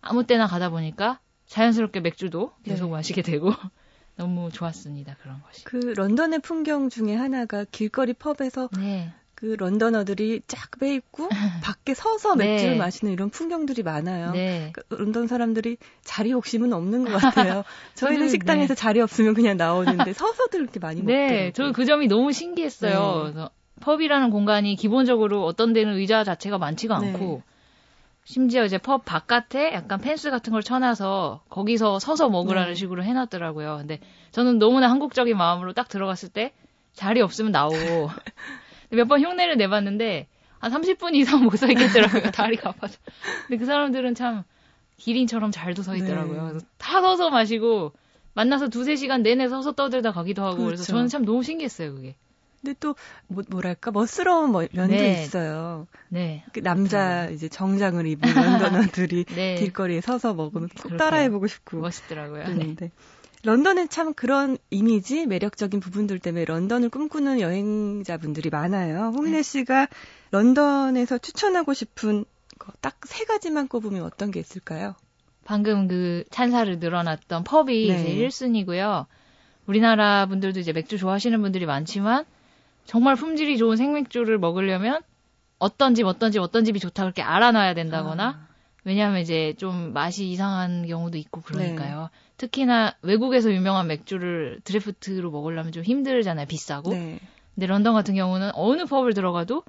아무 0.00 0.24
때나 0.24 0.48
가다 0.48 0.70
보니까 0.70 1.20
자연스럽게 1.48 2.00
맥주도 2.00 2.52
계속 2.62 2.86
네. 2.86 2.92
마시게 2.92 3.22
되고 3.22 3.52
너무 4.16 4.50
좋았습니다. 4.52 5.16
그런 5.22 5.42
것이. 5.42 5.64
그 5.64 5.94
런던의 5.96 6.40
풍경 6.40 6.90
중에 6.90 7.14
하나가 7.14 7.64
길거리 7.70 8.12
펍에서 8.12 8.68
네. 8.76 9.12
그 9.34 9.54
런던어들이 9.56 10.42
쫙 10.48 10.68
빼입고 10.80 11.28
밖에 11.62 11.94
서서 11.94 12.34
네. 12.34 12.52
맥주를 12.52 12.76
마시는 12.76 13.12
이런 13.12 13.30
풍경들이 13.30 13.84
많아요. 13.84 14.32
네. 14.32 14.72
그 14.72 14.82
런던 14.94 15.28
사람들이 15.28 15.76
자리 16.02 16.32
욕심은 16.32 16.72
없는 16.72 17.04
것 17.04 17.16
같아요. 17.18 17.62
저희는 17.94 18.18
저는, 18.18 18.28
식당에서 18.30 18.74
네. 18.74 18.80
자리 18.80 19.00
없으면 19.00 19.34
그냥 19.34 19.56
나오는데 19.56 20.12
서서들 20.12 20.60
이렇게 20.60 20.80
많이 20.80 21.02
먹더라고요. 21.02 21.28
네, 21.28 21.52
저는 21.52 21.72
그 21.72 21.84
점이 21.84 22.08
너무 22.08 22.32
신기했어요. 22.32 23.32
네. 23.34 23.44
펍이라는 23.80 24.30
공간이 24.30 24.74
기본적으로 24.74 25.44
어떤 25.44 25.72
데는 25.72 25.94
의자 25.94 26.24
자체가 26.24 26.58
많지가 26.58 26.98
네. 26.98 27.12
않고 27.12 27.42
심지어 28.28 28.62
이제 28.66 28.76
펍 28.76 29.06
바깥에 29.06 29.72
약간 29.72 29.98
펜스 30.02 30.30
같은 30.30 30.52
걸 30.52 30.62
쳐놔서 30.62 31.44
거기서 31.48 31.98
서서 31.98 32.28
먹으라는 32.28 32.72
네. 32.72 32.74
식으로 32.74 33.02
해놨더라고요. 33.02 33.78
근데 33.78 34.00
저는 34.32 34.58
너무나 34.58 34.90
한국적인 34.90 35.34
마음으로 35.34 35.72
딱 35.72 35.88
들어갔을 35.88 36.28
때 36.28 36.52
자리 36.92 37.22
없으면 37.22 37.52
나오고 37.52 37.74
몇 38.92 39.08
번 39.08 39.22
흉내를 39.24 39.56
내봤는데 39.56 40.26
한 40.58 40.70
30분 40.70 41.14
이상 41.14 41.42
못 41.42 41.56
서 41.56 41.68
있겠더라고요. 41.68 42.24
다리가 42.32 42.68
아파서. 42.68 42.98
근데 43.46 43.56
그 43.56 43.64
사람들은 43.64 44.14
참 44.14 44.44
기린처럼 44.98 45.50
잘도 45.50 45.82
서 45.82 45.96
있더라고요. 45.96 46.42
네. 46.42 46.48
그래서 46.50 46.66
다 46.76 47.00
서서 47.00 47.30
마시고 47.30 47.92
만나서 48.34 48.68
두세 48.68 48.96
시간 48.96 49.22
내내 49.22 49.48
서서 49.48 49.72
떠들다 49.72 50.12
가기도 50.12 50.42
하고 50.44 50.56
그래서 50.64 50.82
그렇죠. 50.84 50.92
저는 50.92 51.08
참 51.08 51.24
너무 51.24 51.42
신기했어요, 51.42 51.94
그게. 51.94 52.14
근데 52.60 52.74
또 52.80 52.94
뭐, 53.28 53.42
뭐랄까 53.48 53.90
멋스러운 53.90 54.50
뭐- 54.50 54.66
면도 54.72 54.94
네. 54.96 55.22
있어요. 55.22 55.86
네. 56.08 56.44
그 56.52 56.60
남자 56.60 57.26
이제 57.30 57.48
정장을 57.48 58.04
입은 58.06 58.34
런던어들이 58.34 59.24
네. 59.34 59.54
길거리에 59.56 60.00
서서 60.00 60.34
먹으면 60.34 60.68
꼭 60.68 60.82
그렇게요. 60.82 60.98
따라해보고 60.98 61.46
싶고 61.46 61.78
멋있더라고요. 61.80 62.44
네. 62.44 62.52
그랬는데 62.54 62.90
런던은 63.44 63.88
참 63.88 64.14
그런 64.14 64.58
이미지 64.70 65.26
매력적인 65.26 65.78
부분들 65.78 66.18
때문에 66.18 66.44
런던을 66.46 66.88
꿈꾸는 66.88 67.40
여행자분들이 67.40 68.50
많아요. 68.50 69.10
네. 69.12 69.16
홍인혜 69.16 69.42
씨가 69.42 69.86
런던에서 70.32 71.18
추천하고 71.18 71.74
싶은 71.74 72.24
딱 72.80 72.96
세 73.06 73.24
가지만 73.24 73.68
꼽으면 73.68 74.02
어떤 74.02 74.30
게 74.32 74.40
있을까요? 74.40 74.94
방금 75.44 75.86
그 75.88 76.24
찬사를 76.30 76.78
늘어났던 76.80 77.44
펍이 77.44 77.88
네. 77.88 78.02
이제 78.02 78.26
1순위고요. 78.26 79.06
우리나라 79.66 80.26
분들도 80.26 80.58
이제 80.60 80.72
맥주 80.72 80.98
좋아하시는 80.98 81.40
분들이 81.40 81.64
많지만 81.64 82.24
정말 82.88 83.16
품질이 83.16 83.58
좋은 83.58 83.76
생맥주를 83.76 84.38
먹으려면 84.38 85.02
어떤 85.58 85.94
집, 85.94 86.06
어떤 86.06 86.32
집, 86.32 86.40
어떤 86.40 86.64
집이 86.64 86.80
좋다 86.80 87.02
그렇게 87.02 87.20
알아놔야 87.20 87.74
된다거나 87.74 88.28
아, 88.28 88.48
왜냐하면 88.82 89.20
이제 89.20 89.52
좀 89.58 89.92
맛이 89.92 90.30
이상한 90.30 90.86
경우도 90.86 91.18
있고 91.18 91.42
네. 91.42 91.46
그러니까요. 91.74 92.08
특히나 92.38 92.94
외국에서 93.02 93.52
유명한 93.52 93.88
맥주를 93.88 94.60
draft로 94.64 95.30
먹으려면 95.30 95.70
좀 95.72 95.82
힘들잖아요. 95.82 96.46
비싸고. 96.46 96.90
네. 96.92 97.18
근데 97.54 97.66
런던 97.66 97.92
같은 97.92 98.14
경우는 98.14 98.52
어느 98.54 98.86
펍을 98.86 99.12
들어가도 99.12 99.64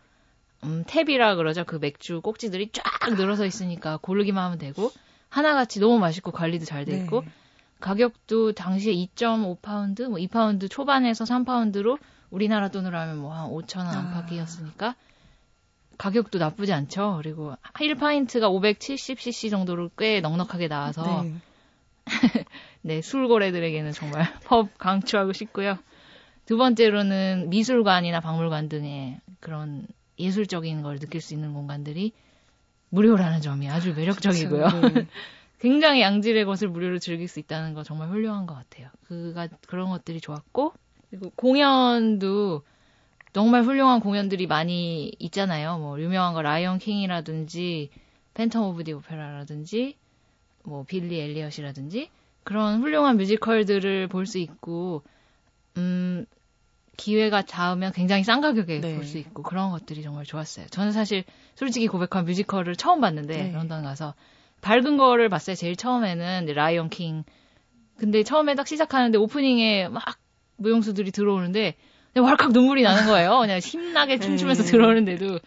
음, 0.63 0.85
tap이라 0.87 1.35
그러죠. 1.35 1.65
그 1.65 1.75
맥주 1.75 2.21
꼭지들이 2.21 2.69
쫙 2.71 2.83
늘어서 3.17 3.45
있으니까 3.45 3.97
고르기만 3.97 4.41
하면 4.45 4.59
되고 4.59 4.91
하나같이 5.27 5.81
너무 5.81 5.99
맛있고 5.99 6.31
관리도 6.31 6.63
잘 6.63 6.85
돼 6.85 6.95
있고 6.99 7.21
네. 7.21 7.27
가격도 7.81 8.53
당시에 8.53 8.93
2.5파운드, 8.93 10.03
뭐 10.03 10.19
2파운드 10.19 10.69
초반에서 10.69 11.25
3파운드로 11.25 11.97
우리나라 12.31 12.69
돈으로 12.69 12.97
하면 12.97 13.17
뭐 13.19 13.33
한 13.33 13.49
5천 13.49 13.79
원 13.79 13.87
아. 13.87 13.99
안팎이었으니까 13.99 14.95
가격도 15.97 16.39
나쁘지 16.39 16.71
않죠. 16.73 17.19
그리고 17.21 17.55
1파인트가 17.73 18.49
570cc 18.49 19.49
정도로 19.49 19.89
꽤 19.97 20.21
넉넉하게 20.21 20.67
나와서 20.67 21.23
네. 21.23 21.33
네, 22.81 23.01
술고래들에게는 23.01 23.91
정말 23.91 24.25
펍 24.47 24.77
강추하고 24.77 25.33
싶고요. 25.33 25.77
두 26.45 26.57
번째로는 26.57 27.49
미술관이나 27.49 28.21
박물관 28.21 28.69
등의 28.69 29.19
그런 29.39 29.85
예술적인 30.17 30.81
걸 30.81 30.99
느낄 30.99 31.21
수 31.21 31.33
있는 31.33 31.53
공간들이 31.53 32.13
무료라는 32.89 33.41
점이 33.41 33.69
아주 33.69 33.93
매력적이고요. 33.93 34.67
네. 34.93 35.07
굉장히 35.59 36.01
양질의 36.01 36.45
것을 36.45 36.69
무료로 36.69 36.99
즐길 36.99 37.27
수 37.27 37.39
있다는 37.39 37.73
거 37.73 37.83
정말 37.83 38.09
훌륭한 38.09 38.45
것 38.45 38.55
같아요. 38.55 38.89
그가 39.07 39.47
그런 39.67 39.89
것들이 39.89 40.21
좋았고 40.21 40.73
그리고 41.09 41.31
공연도 41.35 42.63
정말 43.33 43.63
훌륭한 43.63 43.99
공연들이 43.99 44.47
많이 44.47 45.11
있잖아요. 45.19 45.77
뭐 45.77 45.99
유명한 45.99 46.33
거 46.33 46.41
라이언 46.41 46.79
킹이라든지 46.79 47.89
Phantom 48.33 48.63
of 48.69 48.83
the 48.83 48.93
Opera라든지 48.93 49.97
뭐 50.63 50.83
빌리 50.83 51.19
엘리엇이라든지 51.19 52.09
그런 52.43 52.81
훌륭한 52.81 53.17
뮤지컬들을 53.17 54.07
볼 54.07 54.25
수 54.25 54.37
있고 54.39 55.03
음 55.77 56.25
기회가 56.97 57.43
닿으면 57.43 57.93
굉장히 57.93 58.23
싼 58.23 58.41
가격에 58.41 58.81
네. 58.81 58.95
볼수 58.95 59.17
있고 59.19 59.41
그런 59.41 59.71
것들이 59.71 60.03
정말 60.03 60.25
좋았어요. 60.25 60.65
저는 60.67 60.91
사실 60.91 61.23
솔직히 61.55 61.87
고백하면 61.87 62.25
뮤지컬을 62.25 62.75
처음 62.75 62.99
봤는데 62.99 63.43
네. 63.43 63.51
런던 63.53 63.83
가서 63.83 64.15
밝은 64.61 64.97
거를 64.97 65.29
봤어요. 65.29 65.55
제일 65.55 65.77
처음에는 65.77 66.47
라이언 66.53 66.89
킹. 66.89 67.23
근데 67.97 68.23
처음에 68.23 68.55
딱 68.55 68.67
시작하는데 68.67 69.17
오프닝에 69.17 69.87
막 69.87 70.03
무용수들이 70.59 71.11
들어오는데 71.11 71.75
그냥 72.13 72.25
왈칵 72.27 72.51
눈물이 72.51 72.83
나는 72.83 73.05
거예요. 73.07 73.39
그냥 73.39 73.59
힘나게 73.59 74.19
춤추면서 74.19 74.63
네. 74.63 74.71
들어오는데도 74.71 75.39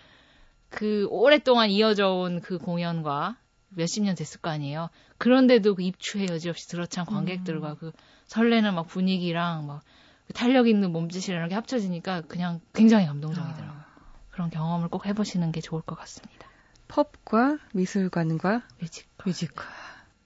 그 0.71 1.07
오랫동안 1.11 1.71
이어져 1.71 2.11
온 2.13 2.41
그 2.41 2.59
공연과 2.59 3.37
몇십 3.71 4.03
년 4.05 4.15
됐을 4.15 4.41
거 4.41 4.51
아니에요. 4.51 4.89
그런데도 5.19 5.75
그 5.77 5.83
입추의 5.83 6.27
여지없이 6.29 6.69
들어찬 6.69 7.07
관객들과 7.07 7.75
그 7.75 7.93
설레는 8.27 8.75
막 8.75 8.87
분위기랑 8.87 9.67
막그 9.67 10.33
탄력 10.35 10.69
있는 10.69 10.93
몸짓이랑 10.93 11.41
이렇게 11.41 11.55
합쳐지니까 11.55 12.23
그냥 12.23 12.61
굉장히 12.75 13.07
감동적이더라고요. 13.07 13.71
아, 13.71 13.87
그런 14.31 14.51
경험을 14.51 14.89
꼭 14.89 15.07
해보시는 15.07 15.53
게 15.53 15.61
좋을 15.61 15.83
것 15.83 15.97
같습니다. 15.99 16.49
펍과 16.89 17.59
미술관과 17.73 18.63
뮤직. 18.81 19.09
뮤지컬. 19.25 19.67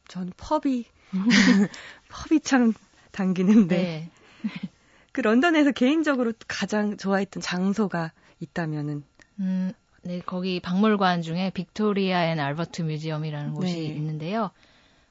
전 0.08 0.32
펍이 0.36 0.84
펍이 2.08 2.40
참 2.40 2.72
당기는데 3.12 3.76
네. 3.76 4.10
그 5.16 5.22
런던에서 5.22 5.70
개인적으로 5.72 6.34
가장 6.46 6.98
좋아했던 6.98 7.40
장소가 7.40 8.12
있다면은 8.38 9.02
음, 9.40 9.72
네, 10.02 10.20
거기 10.20 10.60
박물관 10.60 11.22
중에 11.22 11.48
빅토리아 11.54 12.26
앤 12.26 12.38
알버트 12.38 12.82
뮤지엄이라는 12.82 13.54
곳이 13.54 13.76
네. 13.78 13.94
있는데요. 13.94 14.50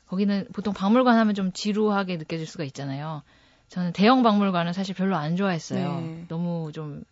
거기는 0.06 0.48
보통 0.54 0.76
박물관 0.76 1.18
하면 1.18 1.34
좀 1.34 1.52
지루하게 1.52 2.18
느껴질 2.18 2.46
수가 2.46 2.66
있잖아요. 2.66 3.24
저는 3.70 3.94
대형 3.94 4.22
박물관은 4.22 4.74
사실 4.74 4.94
별로 4.94 5.16
안 5.16 5.38
좋아했어요. 5.38 6.02
네. 6.02 6.26
너무 6.28 6.72
좀 6.72 7.04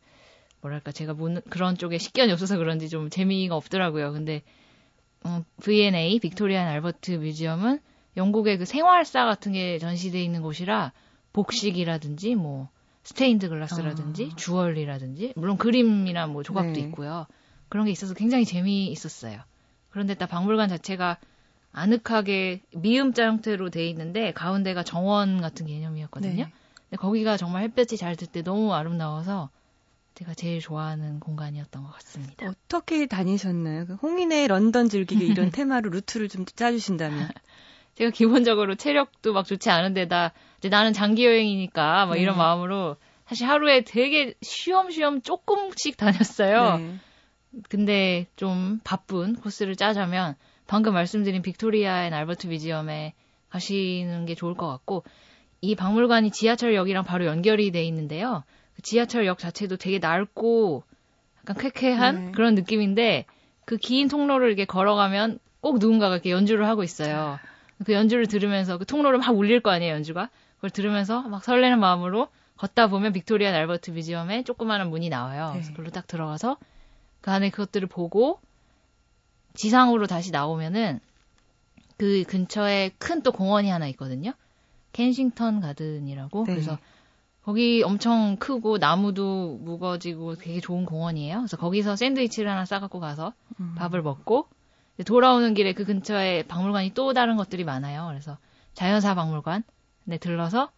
뭐랄까 0.61 0.91
제가 0.91 1.15
문- 1.15 1.41
그런 1.49 1.75
쪽에 1.75 1.97
식견이 1.97 2.31
없어서 2.31 2.57
그런지 2.57 2.89
좀 2.89 3.09
재미가 3.09 3.55
없더라고요. 3.55 4.11
근데 4.11 4.43
음, 5.25 5.43
V&A 5.63 6.19
빅토리아 6.19 6.61
앤 6.61 6.67
알버트 6.67 7.09
뮤지엄은 7.13 7.79
영국의 8.17 8.59
그 8.59 8.65
생활사 8.65 9.25
같은 9.25 9.53
게 9.53 9.79
전시돼 9.79 10.21
있는 10.23 10.43
곳이라 10.43 10.91
복식이라든지 11.33 12.35
뭐 12.35 12.69
스테인드 13.03 13.49
글라스라든지 13.49 14.31
아. 14.31 14.35
주얼리라든지 14.35 15.33
물론 15.35 15.57
그림이나 15.57 16.27
뭐 16.27 16.43
조각도 16.43 16.73
네. 16.73 16.79
있고요. 16.81 17.27
그런 17.69 17.85
게 17.85 17.91
있어서 17.91 18.13
굉장히 18.13 18.45
재미있었어요. 18.45 19.39
그런데 19.89 20.13
딱 20.15 20.27
박물관 20.27 20.69
자체가 20.69 21.17
아늑하게 21.71 22.61
미음자 22.75 23.25
형태로 23.25 23.69
돼 23.69 23.87
있는데 23.89 24.31
가운데가 24.31 24.83
정원 24.83 25.41
같은 25.41 25.65
개념이었거든요. 25.65 26.45
네. 26.45 26.51
근데 26.89 26.97
거기가 26.97 27.37
정말 27.37 27.63
햇볕이 27.63 27.97
잘 27.97 28.15
들 28.15 28.27
때 28.27 28.41
너무 28.43 28.73
아름다워서 28.73 29.49
제가 30.15 30.35
제일 30.35 30.61
좋아하는 30.61 31.19
공간이었던 31.19 31.83
것 31.83 31.91
같습니다. 31.93 32.47
어떻게 32.47 33.07
다니셨나요? 33.07 33.87
그 33.87 33.93
홍인의 33.95 34.47
런던 34.47 34.87
즐기기 34.87 35.25
이런 35.25 35.49
테마로 35.51 35.89
루트를 35.89 36.29
좀 36.29 36.45
짜주신다면. 36.45 37.29
제가 37.95 38.11
기본적으로 38.11 38.75
체력도 38.75 39.33
막 39.33 39.45
좋지 39.45 39.69
않은데다 39.69 40.33
이제 40.57 40.69
나는 40.69 40.93
장기 40.93 41.25
여행이니까 41.25 42.05
막 42.05 42.17
이런 42.17 42.35
네. 42.35 42.39
마음으로 42.39 42.97
사실 43.25 43.47
하루에 43.47 43.81
되게 43.81 44.33
쉬엄쉬엄 44.41 45.21
조금씩 45.21 45.97
다녔어요. 45.97 46.77
네. 46.77 46.95
근데 47.69 48.27
좀 48.35 48.79
바쁜 48.83 49.35
코스를 49.35 49.75
짜자면 49.75 50.35
방금 50.65 50.93
말씀드린 50.93 51.41
빅토리아 51.41 52.05
앤 52.05 52.13
알버트 52.13 52.47
뮤지엄에 52.47 53.13
가시는 53.49 54.25
게 54.25 54.33
좋을 54.33 54.55
것 54.55 54.67
같고 54.67 55.03
이 55.61 55.75
박물관이 55.75 56.31
지하철역이랑 56.31 57.03
바로 57.05 57.25
연결이 57.25 57.71
돼 57.71 57.83
있는데요. 57.83 58.43
그 58.75 58.81
지하철역 58.81 59.37
자체도 59.37 59.77
되게 59.77 59.99
넓고 59.99 60.83
약간 61.41 61.57
쾌쾌한 61.57 62.15
네. 62.15 62.31
그런 62.33 62.55
느낌인데 62.55 63.25
그 63.65 63.77
긴 63.77 64.07
통로를 64.07 64.47
이렇게 64.47 64.65
걸어가면 64.65 65.39
꼭 65.61 65.79
누군가가 65.79 66.15
이렇게 66.15 66.31
연주를 66.31 66.67
하고 66.67 66.83
있어요. 66.83 67.39
그 67.83 67.93
연주를 67.93 68.27
들으면서 68.27 68.77
그 68.77 68.85
통로를 68.85 69.19
막 69.19 69.29
울릴 69.35 69.61
거 69.61 69.71
아니에요, 69.71 69.93
연주가. 69.95 70.29
그걸 70.55 70.69
들으면서 70.69 71.21
막 71.23 71.43
설레는 71.43 71.79
마음으로 71.79 72.29
걷다 72.57 72.87
보면 72.87 73.13
빅토리아 73.13 73.49
앤 73.49 73.55
알버트 73.55 73.91
뮤지엄에 73.91 74.43
조그마한 74.43 74.89
문이 74.89 75.09
나와요. 75.09 75.49
그래서 75.51 75.69
네. 75.69 75.73
그걸로 75.73 75.89
딱 75.89 76.07
들어가서 76.07 76.57
그 77.21 77.31
안에 77.31 77.49
그것들을 77.49 77.87
보고 77.87 78.39
지상으로 79.55 80.07
다시 80.07 80.31
나오면은 80.31 80.99
그 81.97 82.23
근처에 82.23 82.91
큰 82.97 83.21
또 83.23 83.31
공원이 83.31 83.69
하나 83.69 83.87
있거든요. 83.89 84.33
켄싱턴 84.93 85.61
가든이라고. 85.61 86.45
네. 86.45 86.53
그래서 86.53 86.77
거기 87.43 87.83
엄청 87.83 88.37
크고 88.37 88.77
나무도 88.77 89.57
무거지고 89.61 90.35
되게 90.35 90.59
좋은 90.59 90.85
공원이에요. 90.85 91.39
그래서 91.39 91.57
거기서 91.57 91.95
샌드위치를 91.95 92.49
하나 92.49 92.65
싸갖고 92.65 92.99
가서 92.99 93.33
음. 93.59 93.75
밥을 93.77 94.01
먹고 94.01 94.47
돌아오는 95.05 95.53
길에 95.53 95.73
그 95.73 95.85
근처에 95.85 96.43
박물관이 96.43 96.93
또 96.93 97.13
다른 97.13 97.35
것들이 97.35 97.63
많아요. 97.63 98.07
그래서 98.09 98.37
자연사 98.73 99.15
박물관 99.15 99.63
네 100.03 100.17
들러서 100.17 100.69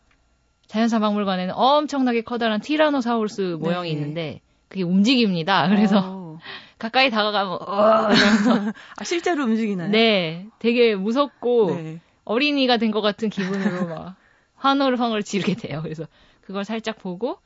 자연사 0.68 1.00
박물관에는 1.00 1.54
엄청나게 1.54 2.22
커다란 2.22 2.62
티라노사우루스 2.62 3.58
모형이 3.60 3.90
네. 3.90 3.94
있는데 3.94 4.42
그게 4.70 4.84
움직입니다. 4.84 5.68
그래서 5.68 6.02
어. 6.04 6.40
가까이 6.80 7.10
다가가면 7.10 7.58
어 7.62 8.14
이러면서 8.14 8.74
아, 8.98 9.04
실제로 9.04 9.44
움직이나요? 9.44 9.90
네 9.92 10.48
되게 10.60 10.96
무섭고 10.96 11.76
네. 11.76 12.00
어린이가 12.24 12.78
된 12.78 12.92
것 12.92 13.02
같은 13.02 13.30
기분으로 13.30 13.88
막 13.88 14.16
환호를 14.56 15.00
황을 15.00 15.24
지르게 15.24 15.56
돼요. 15.56 15.82
그래서 15.84 16.06
그걸 16.42 16.64
살짝 16.66 16.98
보고 16.98 17.38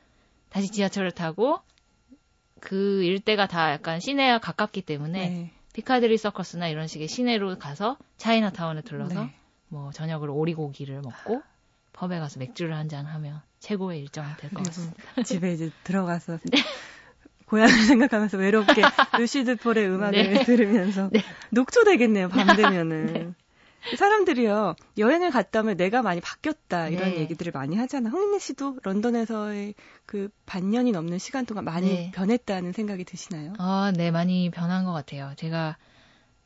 다시 0.50 0.70
지하철을 0.72 1.12
타고 1.12 1.60
그 2.60 3.04
일대가 3.04 3.48
다 3.48 3.72
약간 3.72 4.00
시내와 4.00 4.40
가깝기 4.40 4.82
때문에 4.84 5.30
네. 5.30 5.52
피카드리 5.74 6.18
서커스나 6.18 6.68
이런 6.68 6.88
식의 6.88 7.08
시내로 7.08 7.58
가서 7.58 7.98
차이나타운에 8.18 8.82
들러서 8.82 9.26
네. 9.26 9.34
뭐 9.68 9.92
저녁으로 9.92 10.34
오리고기를 10.36 11.02
먹고 11.02 11.42
펍에 11.94 12.20
가서 12.20 12.40
맥주를 12.40 12.76
한 12.76 12.88
잔 12.90 13.06
하면 13.06 13.42
최고의 13.60 14.00
일정이 14.02 14.28
될 14.38 14.50
것 14.52 14.64
같습니다. 14.66 15.04
집에 15.24 15.54
이제 15.54 15.70
들어가서 15.84 16.40
고향을 17.46 17.72
생각하면서 17.86 18.38
외롭게 18.38 18.82
루시드 19.20 19.58
폴의 19.58 19.88
음악을 19.90 20.34
네. 20.34 20.44
들으면서 20.44 21.10
네. 21.12 21.22
녹초되겠네요. 21.52 22.30
밤 22.30 22.56
되면은. 22.56 23.36
사람들이요 23.96 24.76
여행을 24.98 25.32
갔다 25.32 25.62
오면 25.62 25.78
내가 25.78 26.02
많이 26.02 26.22
바뀌었다 26.22 26.90
이런 26.90 27.12
네. 27.12 27.20
얘기들을 27.20 27.52
많이 27.54 27.76
하잖아. 27.78 28.10
홍인혜 28.10 28.40
씨도 28.40 28.80
런던에서의 28.84 29.74
그 30.06 30.30
반년이 30.46 30.92
넘는 30.92 31.18
시간 31.18 31.46
동안 31.46 31.66
많이 31.66 31.88
네. 31.88 32.12
변했다는 32.14 32.74
생각이 32.74 33.04
드시나요? 33.06 33.54
아, 33.58 33.92
네, 33.96 34.12
많이 34.12 34.50
변한 34.50 34.86
것 34.86 34.92
같아요. 34.92 35.34
제가 35.38 35.78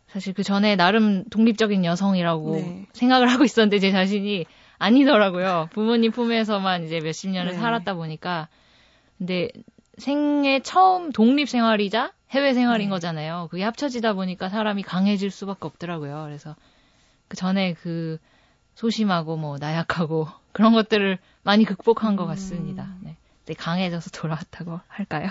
사실 0.07 0.33
그 0.33 0.43
전에 0.43 0.75
나름 0.75 1.23
독립적인 1.25 1.85
여성이라고 1.85 2.55
네. 2.55 2.85
생각을 2.93 3.29
하고 3.29 3.43
있었는데 3.43 3.79
제 3.79 3.91
자신이 3.91 4.45
아니더라고요. 4.77 5.69
부모님 5.71 6.11
품에서만 6.11 6.85
이제 6.85 6.99
몇십 6.99 7.31
년을 7.31 7.53
네. 7.53 7.57
살았다 7.57 7.95
보니까. 7.95 8.47
근데 9.17 9.49
생애 9.97 10.59
처음 10.59 11.11
독립 11.11 11.49
생활이자 11.49 12.11
해외 12.31 12.53
생활인 12.53 12.87
네. 12.87 12.89
거잖아요. 12.89 13.47
그게 13.51 13.63
합쳐지다 13.63 14.13
보니까 14.13 14.49
사람이 14.49 14.83
강해질 14.83 15.31
수밖에 15.31 15.59
없더라고요. 15.61 16.23
그래서 16.25 16.55
그 17.27 17.37
전에 17.37 17.73
그 17.73 18.17
소심하고 18.75 19.37
뭐 19.37 19.57
나약하고 19.57 20.27
그런 20.53 20.73
것들을 20.73 21.19
많이 21.43 21.65
극복한 21.65 22.15
것 22.15 22.23
음. 22.23 22.27
같습니다. 22.27 22.95
네. 23.01 23.17
네, 23.45 23.53
강해져서 23.53 24.11
돌아왔다고 24.11 24.79
할까요? 24.87 25.29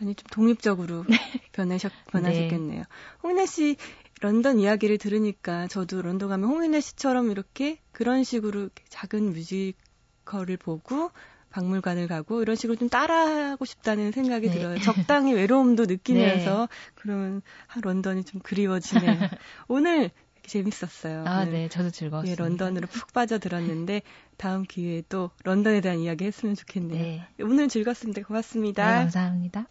아니 0.00 0.14
좀 0.14 0.26
독립적으로 0.30 1.04
변하셨 1.52 1.92
변하셨겠네요. 2.10 2.84
홍인혜 3.22 3.46
씨 3.46 3.76
런던 4.20 4.58
이야기를 4.58 4.98
들으니까 4.98 5.66
저도 5.66 6.00
런던 6.00 6.28
가면 6.30 6.48
홍인혜 6.48 6.80
씨처럼 6.80 7.30
이렇게 7.30 7.78
그런 7.92 8.24
식으로 8.24 8.70
작은 8.88 9.32
뮤지컬을 9.34 10.56
보고 10.56 11.10
박물관을 11.50 12.08
가고 12.08 12.42
이런 12.42 12.56
식으로 12.56 12.76
좀 12.76 12.88
따라하고 12.88 13.64
싶다는 13.64 14.10
생각이 14.10 14.48
네. 14.48 14.58
들어요. 14.58 14.78
적당히 14.80 15.34
외로움도 15.34 15.84
느끼면서 15.84 16.68
그러면 16.94 17.42
아, 17.68 17.80
런던이 17.80 18.24
좀 18.24 18.40
그리워지네요. 18.40 19.28
오늘 19.68 20.10
재밌었어요. 20.46 21.24
아, 21.26 21.42
오늘 21.42 21.52
네, 21.52 21.68
저도 21.68 21.86
예, 21.86 21.90
즐거웠습니다. 21.90 22.42
런던으로 22.42 22.86
푹 22.86 23.12
빠져들었는데 23.12 24.02
다음 24.36 24.62
기회에 24.64 25.02
또 25.08 25.30
런던에 25.44 25.80
대한 25.80 25.98
이야기 25.98 26.24
했으면 26.24 26.54
좋겠네요. 26.54 27.02
네. 27.02 27.26
오늘 27.40 27.68
즐거웠습니다. 27.68 28.20
네, 28.20 28.24
고맙습니다. 28.24 28.84
감사합니다. 28.84 29.66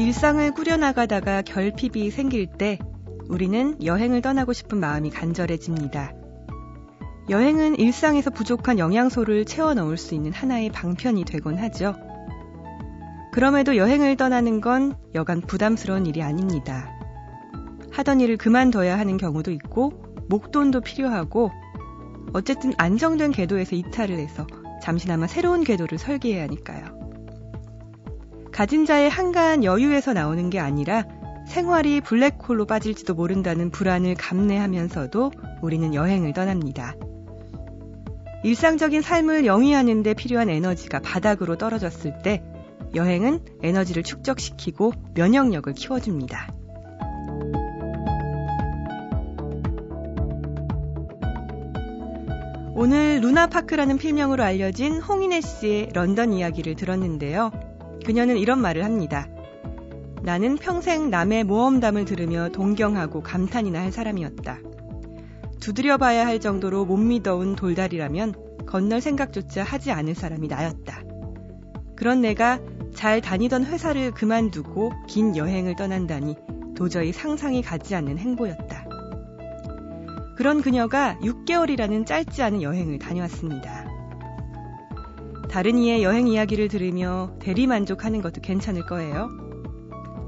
일상을 0.00 0.52
꾸려나가다가 0.52 1.42
결핍이 1.42 2.12
생길 2.12 2.46
때 2.46 2.78
우리는 3.28 3.82
여행을 3.84 4.22
떠나고 4.22 4.52
싶은 4.52 4.78
마음이 4.78 5.10
간절해집니다. 5.10 6.12
여행은 7.28 7.78
일상에서 7.78 8.30
부족한 8.30 8.78
영양소를 8.78 9.44
채워 9.44 9.74
넣을 9.74 9.96
수 9.98 10.14
있는 10.14 10.32
하나의 10.32 10.70
방편이 10.70 11.24
되곤 11.24 11.58
하죠. 11.58 11.94
그럼에도 13.32 13.76
여행을 13.76 14.16
떠나는 14.16 14.60
건 14.60 14.94
여간 15.14 15.40
부담스러운 15.40 16.06
일이 16.06 16.22
아닙니다. 16.22 16.90
하던 17.92 18.20
일을 18.20 18.36
그만둬야 18.36 18.98
하는 18.98 19.16
경우도 19.16 19.50
있고, 19.52 19.92
목돈도 20.28 20.80
필요하고, 20.80 21.50
어쨌든 22.32 22.72
안정된 22.76 23.32
궤도에서 23.32 23.76
이탈을 23.76 24.18
해서 24.18 24.46
잠시나마 24.82 25.26
새로운 25.26 25.64
궤도를 25.64 25.98
설계해야 25.98 26.42
하니까요. 26.44 26.98
가진 28.52 28.86
자의 28.86 29.08
한가한 29.08 29.64
여유에서 29.64 30.12
나오는 30.12 30.50
게 30.50 30.58
아니라 30.58 31.04
생활이 31.46 32.00
블랙홀로 32.00 32.66
빠질지도 32.66 33.14
모른다는 33.14 33.70
불안을 33.70 34.14
감내하면서도 34.16 35.32
우리는 35.62 35.94
여행을 35.94 36.32
떠납니다. 36.32 36.94
일상적인 38.44 39.02
삶을 39.02 39.46
영위하는 39.46 40.02
데 40.02 40.14
필요한 40.14 40.50
에너지가 40.50 41.00
바닥으로 41.00 41.56
떨어졌을 41.56 42.22
때 42.22 42.42
여행은 42.94 43.40
에너지를 43.62 44.02
축적시키고 44.02 44.92
면역력을 45.14 45.72
키워줍니다. 45.74 46.54
오늘 52.74 53.20
루나파크라는 53.22 53.98
필명으로 53.98 54.44
알려진 54.44 55.00
홍인혜 55.00 55.40
씨의 55.40 55.90
런던 55.94 56.32
이야기를 56.32 56.76
들었는데요. 56.76 57.50
그녀는 58.06 58.36
이런 58.36 58.60
말을 58.60 58.84
합니다. 58.84 59.26
나는 60.22 60.56
평생 60.56 61.10
남의 61.10 61.44
모험담을 61.44 62.04
들으며 62.04 62.50
동경하고 62.50 63.22
감탄이나 63.22 63.80
할 63.80 63.90
사람이었다. 63.90 64.60
두드려봐야 65.60 66.26
할 66.26 66.38
정도로 66.38 66.84
못 66.84 66.96
믿어온 66.98 67.56
돌다리라면 67.56 68.34
건널 68.66 69.00
생각조차 69.00 69.64
하지 69.64 69.90
않을 69.90 70.14
사람이 70.14 70.46
나였다. 70.46 71.02
그런 71.96 72.20
내가 72.20 72.60
잘 72.98 73.20
다니던 73.20 73.64
회사를 73.64 74.10
그만두고 74.10 74.90
긴 75.06 75.36
여행을 75.36 75.76
떠난다니 75.76 76.34
도저히 76.74 77.12
상상이 77.12 77.62
가지 77.62 77.94
않는 77.94 78.18
행보였다. 78.18 78.86
그런 80.36 80.60
그녀가 80.62 81.16
6개월이라는 81.22 82.06
짧지 82.06 82.42
않은 82.42 82.60
여행을 82.60 82.98
다녀왔습니다. 82.98 83.86
다른 85.48 85.78
이의 85.78 86.02
여행 86.02 86.26
이야기를 86.26 86.66
들으며 86.66 87.36
대리 87.38 87.68
만족하는 87.68 88.20
것도 88.20 88.40
괜찮을 88.40 88.84
거예요. 88.86 89.28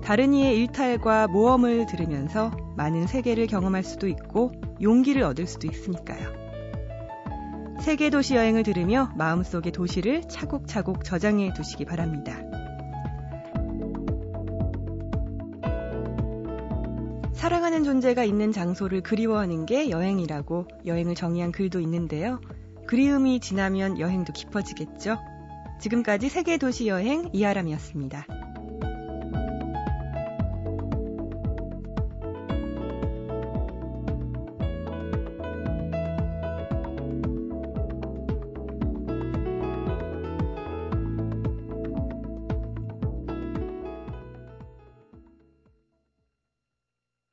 다른 0.04 0.32
이의 0.32 0.56
일탈과 0.58 1.26
모험을 1.26 1.86
들으면서 1.86 2.52
많은 2.76 3.08
세계를 3.08 3.48
경험할 3.48 3.82
수도 3.82 4.06
있고 4.06 4.52
용기를 4.80 5.24
얻을 5.24 5.48
수도 5.48 5.66
있으니까요. 5.66 6.38
세계 7.80 8.10
도시 8.10 8.36
여행을 8.36 8.62
들으며 8.62 9.10
마음속의 9.16 9.72
도시를 9.72 10.28
차곡차곡 10.28 11.02
저장해 11.02 11.52
두시기 11.54 11.84
바랍니다. 11.84 12.49
존재가 17.90 18.22
있는 18.22 18.52
장소를 18.52 19.00
그리워하는 19.00 19.66
게 19.66 19.90
여행이라고 19.90 20.68
여행을 20.86 21.16
정의한 21.16 21.50
글도 21.50 21.80
있는데요. 21.80 22.40
그리움이 22.86 23.40
지나면 23.40 23.98
여행도 23.98 24.32
깊어지겠죠. 24.32 25.18
지금까지 25.80 26.28
세계 26.28 26.56
도시 26.56 26.86
여행 26.86 27.28
이하람이었습니다. 27.32 28.39